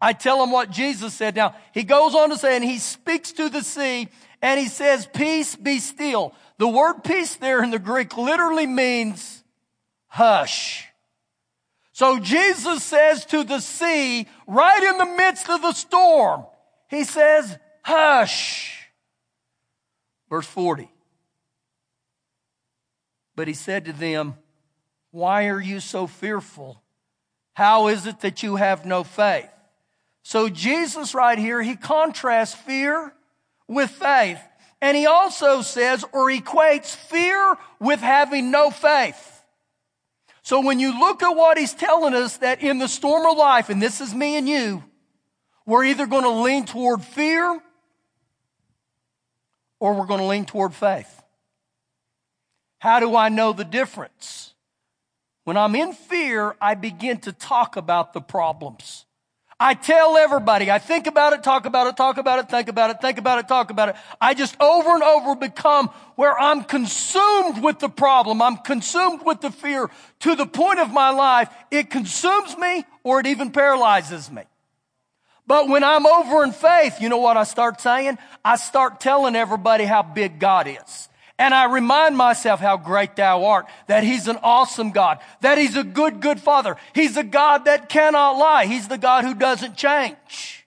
I 0.00 0.12
tell 0.12 0.40
them 0.40 0.50
what 0.50 0.70
Jesus 0.70 1.14
said. 1.14 1.36
Now, 1.36 1.54
he 1.72 1.84
goes 1.84 2.16
on 2.16 2.30
to 2.30 2.36
say, 2.36 2.56
and 2.56 2.64
he 2.64 2.78
speaks 2.78 3.30
to 3.32 3.48
the 3.48 3.62
sea, 3.62 4.08
and 4.42 4.58
he 4.58 4.66
says, 4.66 5.06
Peace 5.14 5.54
be 5.54 5.78
still. 5.78 6.34
The 6.58 6.68
word 6.68 7.04
peace 7.04 7.36
there 7.36 7.62
in 7.62 7.70
the 7.70 7.78
Greek 7.78 8.16
literally 8.16 8.66
means 8.66 9.44
hush. 10.08 10.86
So 11.92 12.18
Jesus 12.18 12.82
says 12.82 13.24
to 13.26 13.44
the 13.44 13.60
sea, 13.60 14.26
right 14.46 14.82
in 14.82 14.98
the 14.98 15.16
midst 15.16 15.48
of 15.48 15.62
the 15.62 15.72
storm, 15.72 16.44
he 16.88 17.04
says, 17.04 17.56
hush. 17.82 18.88
Verse 20.28 20.46
40. 20.46 20.88
But 23.34 23.48
he 23.48 23.54
said 23.54 23.84
to 23.86 23.92
them, 23.92 24.34
Why 25.10 25.48
are 25.48 25.60
you 25.60 25.80
so 25.80 26.06
fearful? 26.06 26.82
How 27.54 27.88
is 27.88 28.06
it 28.06 28.20
that 28.20 28.42
you 28.42 28.56
have 28.56 28.86
no 28.86 29.04
faith? 29.04 29.48
So 30.22 30.48
Jesus 30.48 31.14
right 31.14 31.38
here, 31.38 31.62
he 31.62 31.76
contrasts 31.76 32.54
fear 32.54 33.12
with 33.66 33.90
faith. 33.90 34.40
And 34.80 34.96
he 34.96 35.06
also 35.06 35.62
says 35.62 36.04
or 36.12 36.28
equates 36.28 36.94
fear 36.94 37.56
with 37.78 38.00
having 38.00 38.50
no 38.50 38.70
faith. 38.70 39.44
So 40.42 40.60
when 40.60 40.80
you 40.80 40.98
look 40.98 41.22
at 41.22 41.30
what 41.30 41.56
he's 41.56 41.74
telling 41.74 42.14
us 42.14 42.38
that 42.38 42.62
in 42.62 42.78
the 42.78 42.88
storm 42.88 43.26
of 43.26 43.36
life, 43.36 43.70
and 43.70 43.80
this 43.80 44.00
is 44.00 44.12
me 44.12 44.36
and 44.36 44.48
you, 44.48 44.82
we're 45.64 45.84
either 45.84 46.06
going 46.06 46.24
to 46.24 46.30
lean 46.30 46.64
toward 46.64 47.02
fear 47.02 47.60
or 49.78 49.94
we're 49.94 50.06
going 50.06 50.20
to 50.20 50.26
lean 50.26 50.44
toward 50.44 50.74
faith. 50.74 51.21
How 52.82 52.98
do 52.98 53.14
I 53.14 53.28
know 53.28 53.52
the 53.52 53.62
difference? 53.62 54.54
When 55.44 55.56
I'm 55.56 55.76
in 55.76 55.92
fear, 55.92 56.56
I 56.60 56.74
begin 56.74 57.18
to 57.18 57.32
talk 57.32 57.76
about 57.76 58.12
the 58.12 58.20
problems. 58.20 59.06
I 59.60 59.74
tell 59.74 60.16
everybody, 60.16 60.68
I 60.68 60.80
think 60.80 61.06
about 61.06 61.32
it, 61.32 61.44
talk 61.44 61.64
about 61.64 61.86
it, 61.86 61.96
talk 61.96 62.16
about 62.16 62.40
it, 62.40 62.50
think 62.50 62.68
about 62.68 62.90
it, 62.90 63.00
think 63.00 63.18
about 63.18 63.38
it, 63.38 63.46
talk 63.46 63.70
about 63.70 63.90
it. 63.90 63.94
I 64.20 64.34
just 64.34 64.60
over 64.60 64.94
and 64.94 65.02
over 65.04 65.36
become 65.36 65.90
where 66.16 66.36
I'm 66.36 66.64
consumed 66.64 67.62
with 67.62 67.78
the 67.78 67.88
problem. 67.88 68.42
I'm 68.42 68.56
consumed 68.56 69.24
with 69.24 69.42
the 69.42 69.52
fear 69.52 69.88
to 70.18 70.34
the 70.34 70.46
point 70.46 70.80
of 70.80 70.92
my 70.92 71.10
life. 71.10 71.50
It 71.70 71.88
consumes 71.88 72.58
me 72.58 72.84
or 73.04 73.20
it 73.20 73.28
even 73.28 73.52
paralyzes 73.52 74.28
me. 74.28 74.42
But 75.46 75.68
when 75.68 75.84
I'm 75.84 76.04
over 76.04 76.42
in 76.42 76.50
faith, 76.50 77.00
you 77.00 77.08
know 77.08 77.18
what 77.18 77.36
I 77.36 77.44
start 77.44 77.80
saying? 77.80 78.18
I 78.44 78.56
start 78.56 78.98
telling 78.98 79.36
everybody 79.36 79.84
how 79.84 80.02
big 80.02 80.40
God 80.40 80.66
is. 80.66 81.08
And 81.38 81.54
I 81.54 81.64
remind 81.64 82.16
myself 82.16 82.60
how 82.60 82.76
great 82.76 83.16
thou 83.16 83.44
art, 83.44 83.66
that 83.86 84.04
he's 84.04 84.28
an 84.28 84.38
awesome 84.42 84.90
God, 84.90 85.18
that 85.40 85.58
he's 85.58 85.76
a 85.76 85.84
good, 85.84 86.20
good 86.20 86.40
father. 86.40 86.76
He's 86.94 87.16
a 87.16 87.24
God 87.24 87.64
that 87.64 87.88
cannot 87.88 88.32
lie. 88.32 88.66
He's 88.66 88.88
the 88.88 88.98
God 88.98 89.24
who 89.24 89.34
doesn't 89.34 89.76
change. 89.76 90.66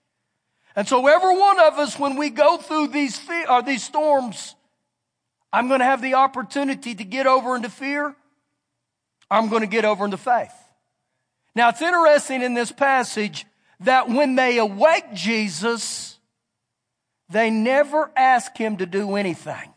And 0.74 0.86
so 0.86 1.06
every 1.06 1.36
one 1.38 1.58
of 1.60 1.78
us, 1.78 1.98
when 1.98 2.16
we 2.16 2.30
go 2.30 2.58
through 2.58 2.88
these, 2.88 3.18
fe- 3.18 3.46
or 3.48 3.62
these 3.62 3.82
storms, 3.82 4.54
I'm 5.52 5.68
going 5.68 5.80
to 5.80 5.86
have 5.86 6.02
the 6.02 6.14
opportunity 6.14 6.94
to 6.94 7.04
get 7.04 7.26
over 7.26 7.56
into 7.56 7.70
fear. 7.70 8.14
I'm 9.30 9.48
going 9.48 9.62
to 9.62 9.68
get 9.68 9.84
over 9.84 10.04
into 10.04 10.18
faith. 10.18 10.52
Now 11.54 11.70
it's 11.70 11.80
interesting 11.80 12.42
in 12.42 12.52
this 12.52 12.70
passage 12.70 13.46
that 13.80 14.08
when 14.08 14.34
they 14.34 14.58
awake 14.58 15.14
Jesus, 15.14 16.18
they 17.30 17.48
never 17.48 18.10
ask 18.14 18.56
him 18.56 18.76
to 18.76 18.86
do 18.86 19.16
anything. 19.16 19.72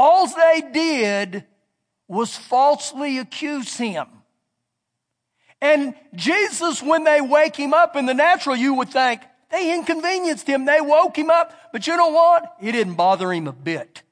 All 0.00 0.28
they 0.28 0.62
did 0.72 1.44
was 2.06 2.36
falsely 2.36 3.18
accuse 3.18 3.76
him. 3.76 4.06
And 5.60 5.96
Jesus, 6.14 6.80
when 6.80 7.02
they 7.02 7.20
wake 7.20 7.56
him 7.56 7.74
up 7.74 7.96
in 7.96 8.06
the 8.06 8.14
natural, 8.14 8.54
you 8.54 8.74
would 8.74 8.90
think 8.90 9.22
they 9.50 9.74
inconvenienced 9.74 10.46
him. 10.46 10.66
They 10.66 10.80
woke 10.80 11.18
him 11.18 11.30
up. 11.30 11.52
But 11.72 11.88
you 11.88 11.96
know 11.96 12.10
what? 12.10 12.54
It 12.62 12.70
didn't 12.70 12.94
bother 12.94 13.32
him 13.32 13.48
a 13.48 13.52
bit. 13.52 14.04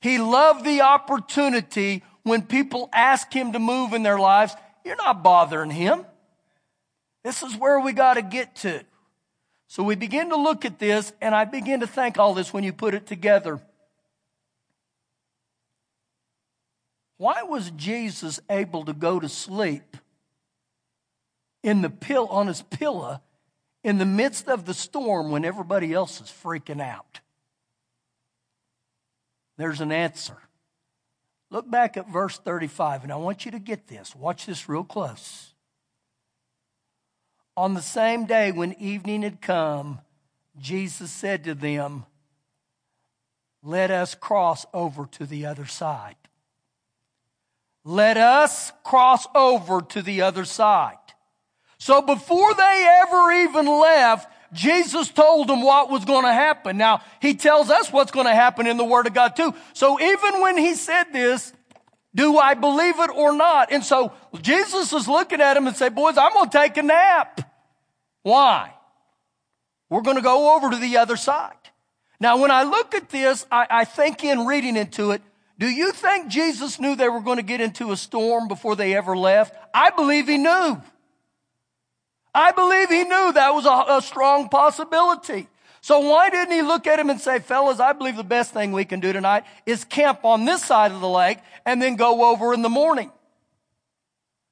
He 0.00 0.18
loved 0.18 0.64
the 0.64 0.80
opportunity 0.80 2.02
when 2.24 2.42
people 2.42 2.88
ask 2.92 3.32
him 3.32 3.52
to 3.52 3.60
move 3.60 3.92
in 3.92 4.02
their 4.02 4.18
lives. 4.18 4.56
You're 4.84 4.96
not 4.96 5.22
bothering 5.22 5.70
him. 5.70 6.04
This 7.22 7.44
is 7.44 7.56
where 7.56 7.78
we 7.78 7.92
got 7.92 8.14
to 8.14 8.22
get 8.22 8.56
to. 8.56 8.82
So 9.68 9.84
we 9.84 9.94
begin 9.94 10.30
to 10.30 10.36
look 10.36 10.64
at 10.64 10.80
this, 10.80 11.12
and 11.20 11.32
I 11.32 11.44
begin 11.44 11.78
to 11.78 11.86
think 11.86 12.18
all 12.18 12.34
this 12.34 12.52
when 12.52 12.64
you 12.64 12.72
put 12.72 12.94
it 12.94 13.06
together. 13.06 13.60
Why 17.22 17.44
was 17.44 17.70
Jesus 17.76 18.40
able 18.50 18.84
to 18.86 18.92
go 18.92 19.20
to 19.20 19.28
sleep 19.28 19.96
in 21.62 21.80
the 21.80 21.88
pill 21.88 22.26
on 22.26 22.48
his 22.48 22.62
pillow 22.62 23.20
in 23.84 23.98
the 23.98 24.04
midst 24.04 24.48
of 24.48 24.66
the 24.66 24.74
storm 24.74 25.30
when 25.30 25.44
everybody 25.44 25.92
else 25.92 26.20
is 26.20 26.26
freaking 26.26 26.82
out? 26.82 27.20
There's 29.56 29.80
an 29.80 29.92
answer. 29.92 30.36
Look 31.48 31.70
back 31.70 31.96
at 31.96 32.10
verse 32.10 32.38
35, 32.38 33.04
and 33.04 33.12
I 33.12 33.16
want 33.18 33.44
you 33.44 33.52
to 33.52 33.60
get 33.60 33.86
this. 33.86 34.16
Watch 34.16 34.46
this 34.46 34.68
real 34.68 34.82
close. 34.82 35.54
On 37.56 37.74
the 37.74 37.82
same 37.82 38.26
day 38.26 38.50
when 38.50 38.72
evening 38.80 39.22
had 39.22 39.40
come, 39.40 40.00
Jesus 40.58 41.12
said 41.12 41.44
to 41.44 41.54
them, 41.54 42.04
Let 43.62 43.92
us 43.92 44.16
cross 44.16 44.66
over 44.74 45.06
to 45.12 45.24
the 45.24 45.46
other 45.46 45.66
side. 45.66 46.16
Let 47.84 48.16
us 48.16 48.72
cross 48.84 49.26
over 49.34 49.82
to 49.82 50.02
the 50.02 50.22
other 50.22 50.44
side. 50.44 50.96
So 51.78 52.00
before 52.00 52.54
they 52.54 53.00
ever 53.02 53.32
even 53.32 53.66
left, 53.66 54.32
Jesus 54.52 55.08
told 55.08 55.48
them 55.48 55.62
what 55.62 55.90
was 55.90 56.04
going 56.04 56.24
to 56.24 56.32
happen. 56.32 56.76
Now, 56.76 57.02
he 57.20 57.34
tells 57.34 57.70
us 57.70 57.90
what's 57.90 58.12
going 58.12 58.26
to 58.26 58.34
happen 58.34 58.66
in 58.66 58.76
the 58.76 58.84
Word 58.84 59.06
of 59.06 59.14
God 59.14 59.34
too. 59.34 59.54
So 59.72 60.00
even 60.00 60.40
when 60.40 60.58
he 60.58 60.74
said 60.74 61.04
this, 61.12 61.52
do 62.14 62.36
I 62.38 62.54
believe 62.54 62.98
it 62.98 63.10
or 63.10 63.34
not? 63.34 63.72
And 63.72 63.82
so 63.82 64.12
Jesus 64.42 64.92
is 64.92 65.08
looking 65.08 65.40
at 65.40 65.56
him 65.56 65.66
and 65.66 65.74
say, 65.74 65.88
boys, 65.88 66.18
I'm 66.18 66.32
going 66.34 66.50
to 66.50 66.58
take 66.58 66.76
a 66.76 66.82
nap. 66.82 67.40
Why? 68.22 68.74
We're 69.88 70.02
going 70.02 70.16
to 70.16 70.22
go 70.22 70.54
over 70.54 70.70
to 70.70 70.76
the 70.76 70.98
other 70.98 71.16
side. 71.16 71.56
Now, 72.20 72.36
when 72.36 72.50
I 72.50 72.62
look 72.62 72.94
at 72.94 73.08
this, 73.08 73.46
I, 73.50 73.66
I 73.68 73.84
think 73.84 74.22
in 74.22 74.46
reading 74.46 74.76
into 74.76 75.10
it, 75.10 75.22
do 75.62 75.70
you 75.70 75.92
think 75.92 76.26
Jesus 76.26 76.80
knew 76.80 76.96
they 76.96 77.08
were 77.08 77.20
going 77.20 77.36
to 77.36 77.42
get 77.44 77.60
into 77.60 77.92
a 77.92 77.96
storm 77.96 78.48
before 78.48 78.74
they 78.74 78.96
ever 78.96 79.16
left? 79.16 79.54
I 79.72 79.90
believe 79.90 80.26
he 80.26 80.36
knew. 80.36 80.82
I 82.34 82.50
believe 82.50 82.88
he 82.88 83.04
knew 83.04 83.32
that 83.32 83.54
was 83.54 83.64
a, 83.64 83.98
a 83.98 84.02
strong 84.02 84.48
possibility. 84.48 85.46
So 85.80 86.00
why 86.00 86.30
didn't 86.30 86.52
he 86.52 86.62
look 86.62 86.88
at 86.88 86.98
him 86.98 87.10
and 87.10 87.20
say, 87.20 87.38
fellas, 87.38 87.78
I 87.78 87.92
believe 87.92 88.16
the 88.16 88.24
best 88.24 88.52
thing 88.52 88.72
we 88.72 88.84
can 88.84 88.98
do 88.98 89.12
tonight 89.12 89.44
is 89.64 89.84
camp 89.84 90.24
on 90.24 90.46
this 90.46 90.64
side 90.64 90.90
of 90.90 91.00
the 91.00 91.08
lake 91.08 91.38
and 91.64 91.80
then 91.80 91.94
go 91.94 92.32
over 92.32 92.52
in 92.52 92.62
the 92.62 92.68
morning? 92.68 93.12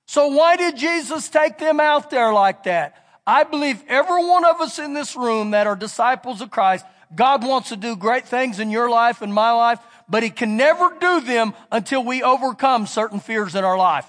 So 0.07 0.29
why 0.29 0.55
did 0.55 0.76
Jesus 0.76 1.29
take 1.29 1.59
them 1.59 1.81
out 1.81 2.11
there 2.11 2.33
like 2.33 2.62
that? 2.62 2.95
I 3.26 3.43
believe 3.43 3.83
every 3.88 4.25
one 4.25 4.45
of 4.45 4.61
us 4.61 4.79
in 4.79 4.95
this 4.95 5.17
room 5.17 5.50
that 5.50 5.67
are 5.67 5.75
disciples 5.75 6.40
of 6.40 6.52
Christ, 6.52 6.87
God 7.12 7.45
wants 7.45 7.71
to 7.71 7.76
do 7.76 7.97
great 7.97 8.29
things 8.29 8.61
in 8.61 8.71
your 8.71 8.88
life 8.88 9.23
and 9.23 9.35
my 9.35 9.50
life, 9.50 9.81
but 10.11 10.23
he 10.25 10.31
can 10.31 10.57
never 10.57 10.95
do 11.00 11.21
them 11.21 11.55
until 11.71 12.05
we 12.05 12.23
overcome 12.23 12.87
certain 12.87 13.21
fears 13.21 13.55
in 13.55 13.64
our 13.64 13.79
life. 13.79 14.07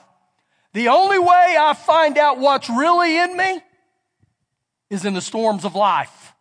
The 0.73 0.87
only 0.87 1.19
way 1.19 1.55
I 1.59 1.73
find 1.73 2.17
out 2.17 2.39
what's 2.39 2.69
really 2.69 3.17
in 3.17 3.37
me 3.37 3.61
is 4.89 5.05
in 5.05 5.13
the 5.13 5.21
storms 5.21 5.63
of 5.63 5.75
life. 5.75 6.33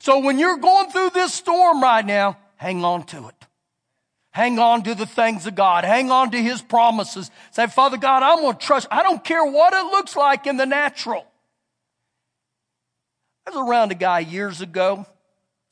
So 0.00 0.18
when 0.20 0.38
you're 0.38 0.58
going 0.58 0.90
through 0.90 1.10
this 1.10 1.32
storm 1.32 1.82
right 1.82 2.04
now, 2.04 2.36
hang 2.56 2.84
on 2.84 3.04
to 3.06 3.28
it. 3.28 3.46
Hang 4.30 4.58
on 4.58 4.82
to 4.82 4.94
the 4.94 5.06
things 5.06 5.46
of 5.46 5.54
God. 5.54 5.84
Hang 5.84 6.10
on 6.10 6.32
to 6.32 6.38
His 6.42 6.60
promises. 6.60 7.30
Say, 7.52 7.68
Father 7.68 7.96
God, 7.96 8.22
I'm 8.22 8.40
going 8.40 8.56
to 8.56 8.66
trust. 8.66 8.88
I 8.90 9.02
don't 9.04 9.22
care 9.22 9.44
what 9.44 9.72
it 9.72 9.84
looks 9.92 10.16
like 10.16 10.46
in 10.46 10.56
the 10.56 10.66
natural. 10.66 11.24
I 13.46 13.50
was 13.50 13.68
around 13.68 13.92
a 13.92 13.94
guy 13.94 14.18
years 14.18 14.60
ago, 14.60 15.06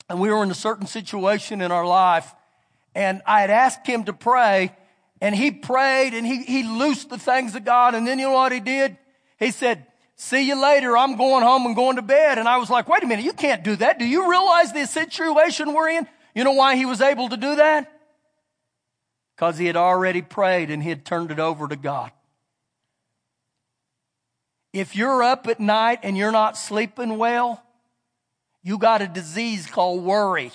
and 0.09 0.19
we 0.19 0.31
were 0.31 0.43
in 0.43 0.49
a 0.49 0.55
certain 0.55 0.87
situation 0.87 1.59
in 1.59 1.71
our 1.73 1.85
life, 1.85 2.33
and 2.95 3.21
I 3.25 3.41
had 3.41 3.49
asked 3.49 3.87
him 3.87 4.03
to 4.05 4.13
pray, 4.13 4.75
and 5.21 5.35
he 5.35 5.51
prayed, 5.51 6.13
and 6.13 6.25
he, 6.25 6.43
he 6.43 6.63
loosed 6.63 7.09
the 7.09 7.17
things 7.17 7.55
of 7.55 7.65
God, 7.65 7.95
and 7.95 8.07
then 8.07 8.19
you 8.19 8.27
know 8.27 8.33
what 8.33 8.51
he 8.51 8.59
did? 8.59 8.97
He 9.39 9.51
said, 9.51 9.85
see 10.15 10.47
you 10.47 10.61
later. 10.61 10.95
I'm 10.97 11.17
going 11.17 11.43
home 11.43 11.65
and 11.65 11.75
going 11.75 11.97
to 11.97 12.01
bed. 12.01 12.37
And 12.37 12.47
I 12.47 12.57
was 12.57 12.69
like, 12.69 12.87
wait 12.87 13.03
a 13.03 13.07
minute, 13.07 13.25
you 13.25 13.33
can't 13.33 13.63
do 13.63 13.75
that. 13.77 13.99
Do 13.99 14.05
you 14.05 14.29
realize 14.29 14.71
the 14.71 14.85
situation 14.85 15.73
we're 15.73 15.89
in? 15.89 16.07
You 16.35 16.43
know 16.43 16.53
why 16.53 16.75
he 16.75 16.85
was 16.85 17.01
able 17.01 17.29
to 17.29 17.37
do 17.37 17.55
that? 17.55 17.91
Because 19.35 19.57
he 19.57 19.65
had 19.65 19.75
already 19.75 20.21
prayed 20.21 20.69
and 20.69 20.81
he 20.81 20.89
had 20.89 21.05
turned 21.05 21.31
it 21.31 21.39
over 21.39 21.67
to 21.67 21.75
God. 21.75 22.11
If 24.71 24.95
you're 24.95 25.21
up 25.21 25.47
at 25.47 25.59
night 25.59 25.99
and 26.03 26.17
you're 26.17 26.31
not 26.31 26.57
sleeping 26.57 27.17
well, 27.17 27.63
you 28.63 28.77
got 28.77 29.01
a 29.01 29.07
disease 29.07 29.67
called 29.67 30.03
worry. 30.03 30.51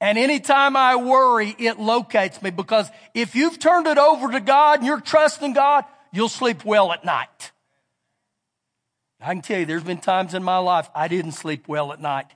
And 0.00 0.18
anytime 0.18 0.76
I 0.76 0.96
worry, 0.96 1.54
it 1.58 1.78
locates 1.78 2.42
me 2.42 2.50
because 2.50 2.90
if 3.14 3.34
you've 3.34 3.58
turned 3.58 3.86
it 3.86 3.98
over 3.98 4.32
to 4.32 4.40
God 4.40 4.78
and 4.78 4.86
you're 4.86 5.00
trusting 5.00 5.54
God, 5.54 5.84
you'll 6.12 6.28
sleep 6.28 6.64
well 6.64 6.92
at 6.92 7.04
night. 7.04 7.52
I 9.20 9.32
can 9.32 9.40
tell 9.40 9.58
you, 9.58 9.66
there's 9.66 9.82
been 9.82 9.98
times 9.98 10.34
in 10.34 10.42
my 10.42 10.58
life 10.58 10.88
I 10.94 11.08
didn't 11.08 11.32
sleep 11.32 11.66
well 11.66 11.92
at 11.92 12.00
night. 12.00 12.26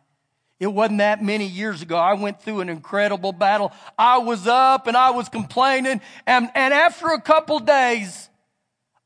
It 0.59 0.69
wasn't 0.69 0.99
that 0.99 1.23
many 1.23 1.47
years 1.47 1.81
ago. 1.83 1.97
I 1.97 2.15
went 2.15 2.43
through 2.43 2.61
an 2.61 2.69
incredible 2.69 3.33
battle. 3.33 3.73
I 3.99 4.19
was 4.19 4.47
up 4.47 4.87
and 4.87 4.97
I 4.97 5.11
was 5.11 5.29
complaining. 5.29 6.01
And, 6.27 6.51
and 6.55 6.75
after 6.75 7.09
a 7.09 7.21
couple 7.21 7.59
days 7.61 8.29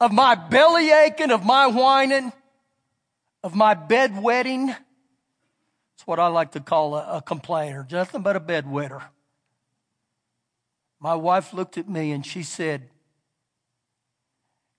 of 0.00 0.12
my 0.12 0.34
belly 0.34 0.90
aching, 0.90 1.30
of 1.30 1.44
my 1.44 1.68
whining, 1.68 2.32
of 3.44 3.54
my 3.54 3.74
bedwetting, 3.74 4.76
it's 6.04 6.08
what 6.08 6.20
I 6.20 6.26
like 6.26 6.52
to 6.52 6.60
call 6.60 6.96
a, 6.96 7.16
a 7.16 7.22
complainer, 7.22 7.86
nothing 7.90 8.20
but 8.20 8.36
a 8.36 8.40
bedwetter. 8.40 9.00
My 11.00 11.14
wife 11.14 11.54
looked 11.54 11.78
at 11.78 11.88
me 11.88 12.12
and 12.12 12.26
she 12.26 12.42
said, 12.42 12.90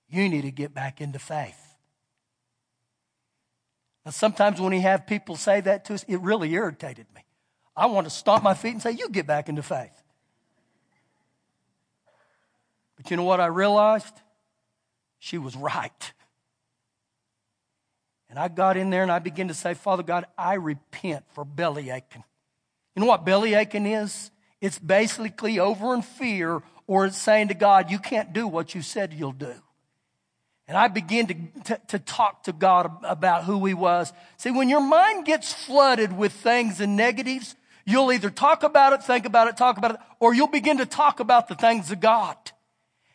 You 0.07 0.29
need 0.29 0.43
to 0.43 0.51
get 0.51 0.71
back 0.71 1.01
into 1.01 1.17
faith. 1.17 1.59
Now, 4.05 4.11
sometimes 4.11 4.61
when 4.61 4.69
we 4.69 4.81
have 4.81 5.07
people 5.07 5.35
say 5.35 5.61
that 5.61 5.85
to 5.85 5.95
us, 5.95 6.05
it 6.07 6.21
really 6.21 6.53
irritated 6.53 7.07
me. 7.15 7.21
I 7.75 7.87
want 7.87 8.05
to 8.05 8.11
stomp 8.11 8.43
my 8.43 8.53
feet 8.53 8.73
and 8.73 8.81
say, 8.83 8.91
You 8.91 9.09
get 9.09 9.25
back 9.25 9.49
into 9.49 9.63
faith. 9.63 10.03
But 12.97 13.09
you 13.09 13.17
know 13.17 13.23
what 13.23 13.39
I 13.39 13.47
realized? 13.47 14.13
She 15.17 15.39
was 15.39 15.55
right. 15.55 16.13
And 18.35 18.43
I 18.43 18.49
got 18.49 18.75
in 18.75 18.89
there 18.89 19.01
and 19.01 19.13
I 19.13 19.19
began 19.19 19.47
to 19.47 19.53
say, 19.53 19.73
Father 19.73 20.03
God, 20.03 20.25
I 20.37 20.55
repent 20.55 21.23
for 21.31 21.45
belly 21.45 21.89
aching. 21.89 22.25
You 22.93 22.99
know 22.99 23.05
what 23.05 23.23
belly 23.23 23.53
aching 23.53 23.85
is? 23.85 24.29
It's 24.59 24.77
basically 24.77 25.57
over 25.57 25.93
in 25.93 26.01
fear, 26.01 26.61
or 26.85 27.05
it's 27.05 27.15
saying 27.15 27.47
to 27.47 27.53
God, 27.53 27.89
You 27.89 27.97
can't 27.97 28.33
do 28.33 28.45
what 28.45 28.75
you 28.75 28.81
said 28.81 29.13
you'll 29.13 29.31
do. 29.31 29.53
And 30.67 30.77
I 30.77 30.89
began 30.89 31.27
to, 31.27 31.35
to, 31.63 31.81
to, 31.87 31.99
talk 31.99 32.43
to 32.43 32.51
God 32.51 32.91
about 33.03 33.45
who 33.45 33.65
He 33.65 33.73
was. 33.73 34.11
See, 34.35 34.51
when 34.51 34.67
your 34.67 34.81
mind 34.81 35.25
gets 35.25 35.53
flooded 35.53 36.11
with 36.11 36.33
things 36.33 36.81
and 36.81 36.97
negatives, 36.97 37.55
you'll 37.85 38.11
either 38.11 38.29
talk 38.29 38.63
about 38.63 38.91
it, 38.91 39.01
think 39.01 39.25
about 39.25 39.47
it, 39.47 39.55
talk 39.55 39.77
about 39.77 39.91
it, 39.91 39.97
or 40.19 40.33
you'll 40.33 40.47
begin 40.47 40.79
to 40.79 40.85
talk 40.85 41.21
about 41.21 41.47
the 41.47 41.55
things 41.55 41.89
of 41.89 42.01
God. 42.01 42.35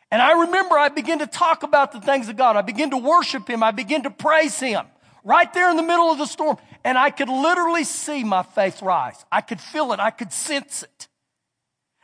And 0.09 0.19
I 0.19 0.45
remember 0.45 0.79
I 0.79 0.89
began 0.89 1.19
to 1.19 1.27
talk 1.27 1.61
about 1.61 1.91
the 1.91 2.01
things 2.01 2.27
of 2.27 2.37
God. 2.37 2.55
I 2.55 2.63
began 2.63 2.89
to 2.89 2.97
worship 2.97 3.47
Him. 3.47 3.61
I 3.61 3.69
began 3.69 4.01
to 4.01 4.09
praise 4.09 4.59
Him 4.59 4.87
right 5.23 5.51
there 5.53 5.69
in 5.69 5.77
the 5.77 5.83
middle 5.83 6.11
of 6.11 6.17
the 6.17 6.25
storm. 6.25 6.57
And 6.83 6.97
I 6.97 7.09
could 7.11 7.29
literally 7.29 7.83
see 7.83 8.23
my 8.23 8.43
faith 8.43 8.81
rise. 8.81 9.23
I 9.31 9.41
could 9.41 9.61
feel 9.61 9.93
it. 9.93 9.99
I 9.99 10.09
could 10.09 10.33
sense 10.33 10.83
it. 10.83 11.07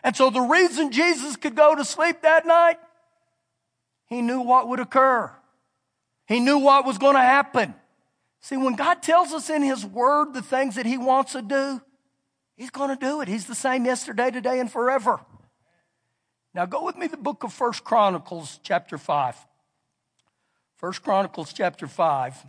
And 0.03 0.15
so 0.15 0.29
the 0.29 0.41
reason 0.41 0.91
Jesus 0.91 1.35
could 1.35 1.55
go 1.55 1.75
to 1.75 1.83
sleep 1.83 2.21
that 2.21 2.45
night, 2.45 2.77
he 4.07 4.21
knew 4.21 4.41
what 4.41 4.67
would 4.69 4.79
occur. 4.79 5.31
He 6.27 6.39
knew 6.39 6.59
what 6.59 6.85
was 6.85 6.97
going 6.97 7.15
to 7.15 7.21
happen. 7.21 7.73
See, 8.41 8.57
when 8.57 8.75
God 8.75 9.01
tells 9.01 9.33
us 9.33 9.49
in 9.49 9.61
His 9.61 9.85
Word 9.85 10.33
the 10.33 10.41
things 10.41 10.75
that 10.75 10.85
He 10.85 10.97
wants 10.97 11.33
to 11.33 11.41
do, 11.41 11.81
He's 12.55 12.69
going 12.69 12.89
to 12.89 12.95
do 12.95 13.21
it. 13.21 13.27
He's 13.27 13.47
the 13.47 13.55
same 13.55 13.85
yesterday, 13.85 14.31
today, 14.31 14.59
and 14.59 14.71
forever. 14.71 15.19
Now 16.53 16.65
go 16.65 16.83
with 16.85 16.97
me 16.97 17.07
to 17.07 17.11
the 17.11 17.21
book 17.21 17.43
of 17.43 17.53
First 17.53 17.83
Chronicles, 17.83 18.59
chapter 18.63 18.97
5. 18.97 19.35
First 20.77 21.03
Chronicles, 21.03 21.53
chapter 21.53 21.87
5. 21.87 22.45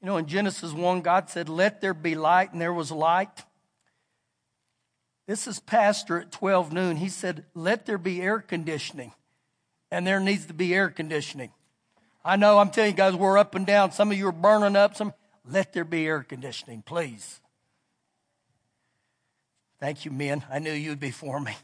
You 0.00 0.06
know, 0.06 0.16
in 0.16 0.26
Genesis 0.26 0.72
1, 0.72 1.02
God 1.02 1.28
said, 1.28 1.48
Let 1.48 1.80
there 1.80 1.94
be 1.94 2.14
light, 2.14 2.52
and 2.52 2.60
there 2.60 2.72
was 2.72 2.90
light. 2.90 3.44
This 5.26 5.46
is 5.46 5.60
Pastor 5.60 6.20
at 6.20 6.32
12 6.32 6.72
noon. 6.72 6.96
He 6.96 7.08
said, 7.08 7.44
Let 7.54 7.86
there 7.86 7.98
be 7.98 8.20
air 8.20 8.40
conditioning 8.40 9.12
and 9.90 10.06
there 10.06 10.20
needs 10.20 10.46
to 10.46 10.54
be 10.54 10.74
air 10.74 10.88
conditioning. 10.88 11.50
I 12.24 12.36
know 12.36 12.58
I'm 12.58 12.70
telling 12.70 12.92
you 12.92 12.96
guys, 12.96 13.14
we're 13.14 13.38
up 13.38 13.54
and 13.54 13.66
down. 13.66 13.92
Some 13.92 14.10
of 14.10 14.18
you 14.18 14.28
are 14.28 14.32
burning 14.32 14.76
up. 14.76 14.94
Some, 14.94 15.14
let 15.48 15.72
there 15.72 15.84
be 15.84 16.06
air 16.06 16.22
conditioning, 16.22 16.82
please. 16.82 17.40
Thank 19.80 20.04
you, 20.04 20.10
men. 20.10 20.44
I 20.50 20.58
knew 20.58 20.72
you'd 20.72 21.00
be 21.00 21.10
for 21.10 21.40
me. 21.40 21.56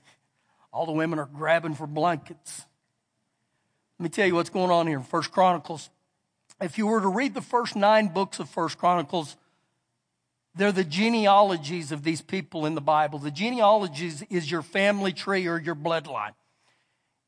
All 0.72 0.86
the 0.86 0.92
women 0.92 1.18
are 1.18 1.26
grabbing 1.26 1.74
for 1.74 1.86
blankets. 1.86 2.64
Let 3.98 4.04
me 4.04 4.08
tell 4.08 4.26
you 4.26 4.34
what's 4.34 4.50
going 4.50 4.70
on 4.70 4.86
here 4.86 5.00
First 5.00 5.30
Chronicles. 5.30 5.90
If 6.60 6.78
you 6.78 6.86
were 6.86 7.00
to 7.00 7.08
read 7.08 7.34
the 7.34 7.42
first 7.42 7.76
nine 7.76 8.08
books 8.08 8.38
of 8.38 8.48
First 8.48 8.78
Chronicles, 8.78 9.36
they're 10.54 10.72
the 10.72 10.84
genealogies 10.84 11.92
of 11.92 12.02
these 12.02 12.22
people 12.22 12.64
in 12.64 12.74
the 12.74 12.80
Bible. 12.80 13.18
The 13.18 13.30
genealogies 13.30 14.22
is 14.30 14.50
your 14.50 14.62
family 14.62 15.12
tree 15.12 15.46
or 15.46 15.60
your 15.60 15.74
bloodline 15.74 16.32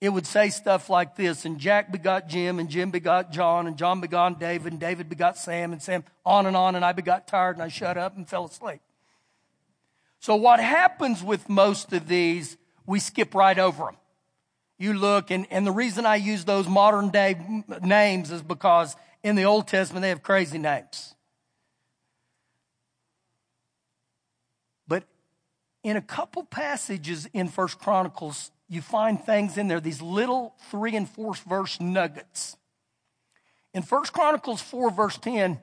it 0.00 0.10
would 0.10 0.26
say 0.26 0.48
stuff 0.48 0.88
like 0.88 1.16
this 1.16 1.44
and 1.44 1.58
Jack 1.58 1.90
begot 1.90 2.28
Jim, 2.28 2.58
and 2.58 2.68
Jim 2.68 2.90
begot 2.90 3.32
John, 3.32 3.66
and 3.66 3.76
John 3.76 4.00
begot 4.00 4.38
David, 4.38 4.72
and 4.72 4.80
David 4.80 5.08
begot 5.08 5.36
Sam, 5.36 5.72
and 5.72 5.82
Sam, 5.82 6.04
on 6.24 6.46
and 6.46 6.56
on, 6.56 6.76
and 6.76 6.84
I 6.84 6.92
begot 6.92 7.26
tired, 7.26 7.56
and 7.56 7.62
I 7.62 7.68
shut 7.68 7.96
up 7.96 8.16
and 8.16 8.28
fell 8.28 8.44
asleep. 8.44 8.80
So, 10.20 10.36
what 10.36 10.60
happens 10.60 11.22
with 11.22 11.48
most 11.48 11.92
of 11.92 12.08
these, 12.08 12.56
we 12.86 13.00
skip 13.00 13.34
right 13.34 13.58
over 13.58 13.84
them. 13.84 13.96
You 14.78 14.94
look, 14.94 15.30
and, 15.32 15.46
and 15.50 15.66
the 15.66 15.72
reason 15.72 16.06
I 16.06 16.16
use 16.16 16.44
those 16.44 16.68
modern 16.68 17.10
day 17.10 17.36
names 17.82 18.30
is 18.30 18.42
because 18.42 18.94
in 19.22 19.36
the 19.36 19.44
Old 19.44 19.68
Testament 19.68 20.02
they 20.02 20.08
have 20.08 20.22
crazy 20.22 20.58
names. 20.58 21.14
But 24.86 25.04
in 25.82 25.96
a 25.96 26.02
couple 26.02 26.44
passages 26.44 27.28
in 27.32 27.48
First 27.48 27.78
Chronicles 27.78 28.50
you 28.68 28.82
find 28.82 29.22
things 29.22 29.56
in 29.56 29.68
there, 29.68 29.80
these 29.80 30.02
little 30.02 30.54
three 30.70 30.94
and 30.94 31.08
four 31.08 31.34
verse 31.34 31.80
nuggets. 31.80 32.56
In 33.74 33.82
First 33.82 34.12
Chronicles 34.12 34.60
4, 34.60 34.90
verse 34.90 35.18
10, 35.18 35.60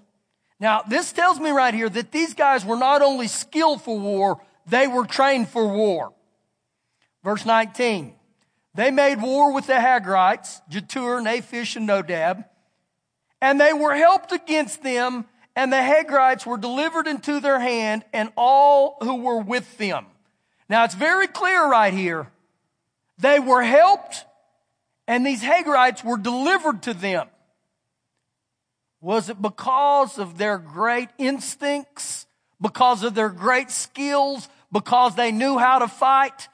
Now, 0.58 0.82
this 0.82 1.12
tells 1.12 1.38
me 1.38 1.50
right 1.50 1.72
here 1.72 1.88
that 1.88 2.10
these 2.10 2.34
guys 2.34 2.64
were 2.64 2.74
not 2.74 3.00
only 3.00 3.28
skillful 3.28 3.94
for 3.94 4.00
war, 4.00 4.40
they 4.66 4.88
were 4.88 5.06
trained 5.06 5.48
for 5.48 5.68
war. 5.68 6.14
Verse 7.22 7.46
19. 7.46 8.16
They 8.74 8.90
made 8.90 9.22
war 9.22 9.54
with 9.54 9.68
the 9.68 9.74
Hagrites, 9.74 10.60
Jetur, 10.68 11.22
Naphish, 11.22 11.76
and 11.76 11.88
Nodab 11.88 12.44
and 13.40 13.60
they 13.60 13.72
were 13.72 13.94
helped 13.94 14.32
against 14.32 14.82
them, 14.82 15.24
and 15.54 15.72
the 15.72 15.76
Hagrites 15.76 16.46
were 16.46 16.56
delivered 16.56 17.06
into 17.06 17.40
their 17.40 17.58
hand, 17.58 18.04
and 18.12 18.32
all 18.36 18.96
who 19.00 19.16
were 19.22 19.40
with 19.40 19.78
them. 19.78 20.06
Now 20.68 20.84
it's 20.84 20.94
very 20.94 21.26
clear 21.26 21.66
right 21.66 21.92
here. 21.92 22.30
They 23.18 23.40
were 23.40 23.62
helped, 23.62 24.24
and 25.06 25.26
these 25.26 25.42
Hagrites 25.42 26.04
were 26.04 26.18
delivered 26.18 26.82
to 26.82 26.94
them. 26.94 27.28
Was 29.00 29.28
it 29.28 29.40
because 29.40 30.18
of 30.18 30.38
their 30.38 30.58
great 30.58 31.08
instincts? 31.18 32.26
Because 32.60 33.04
of 33.04 33.14
their 33.14 33.28
great 33.28 33.70
skills? 33.70 34.48
Because 34.72 35.14
they 35.14 35.30
knew 35.30 35.56
how 35.56 35.78
to 35.78 35.88
fight? 35.88 36.48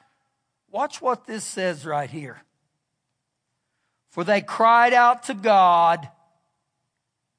Watch 0.70 1.00
what 1.00 1.26
this 1.26 1.44
says 1.44 1.86
right 1.86 2.10
here. 2.10 2.42
For 4.10 4.24
they 4.24 4.42
cried 4.42 4.92
out 4.92 5.24
to 5.24 5.34
God 5.34 6.08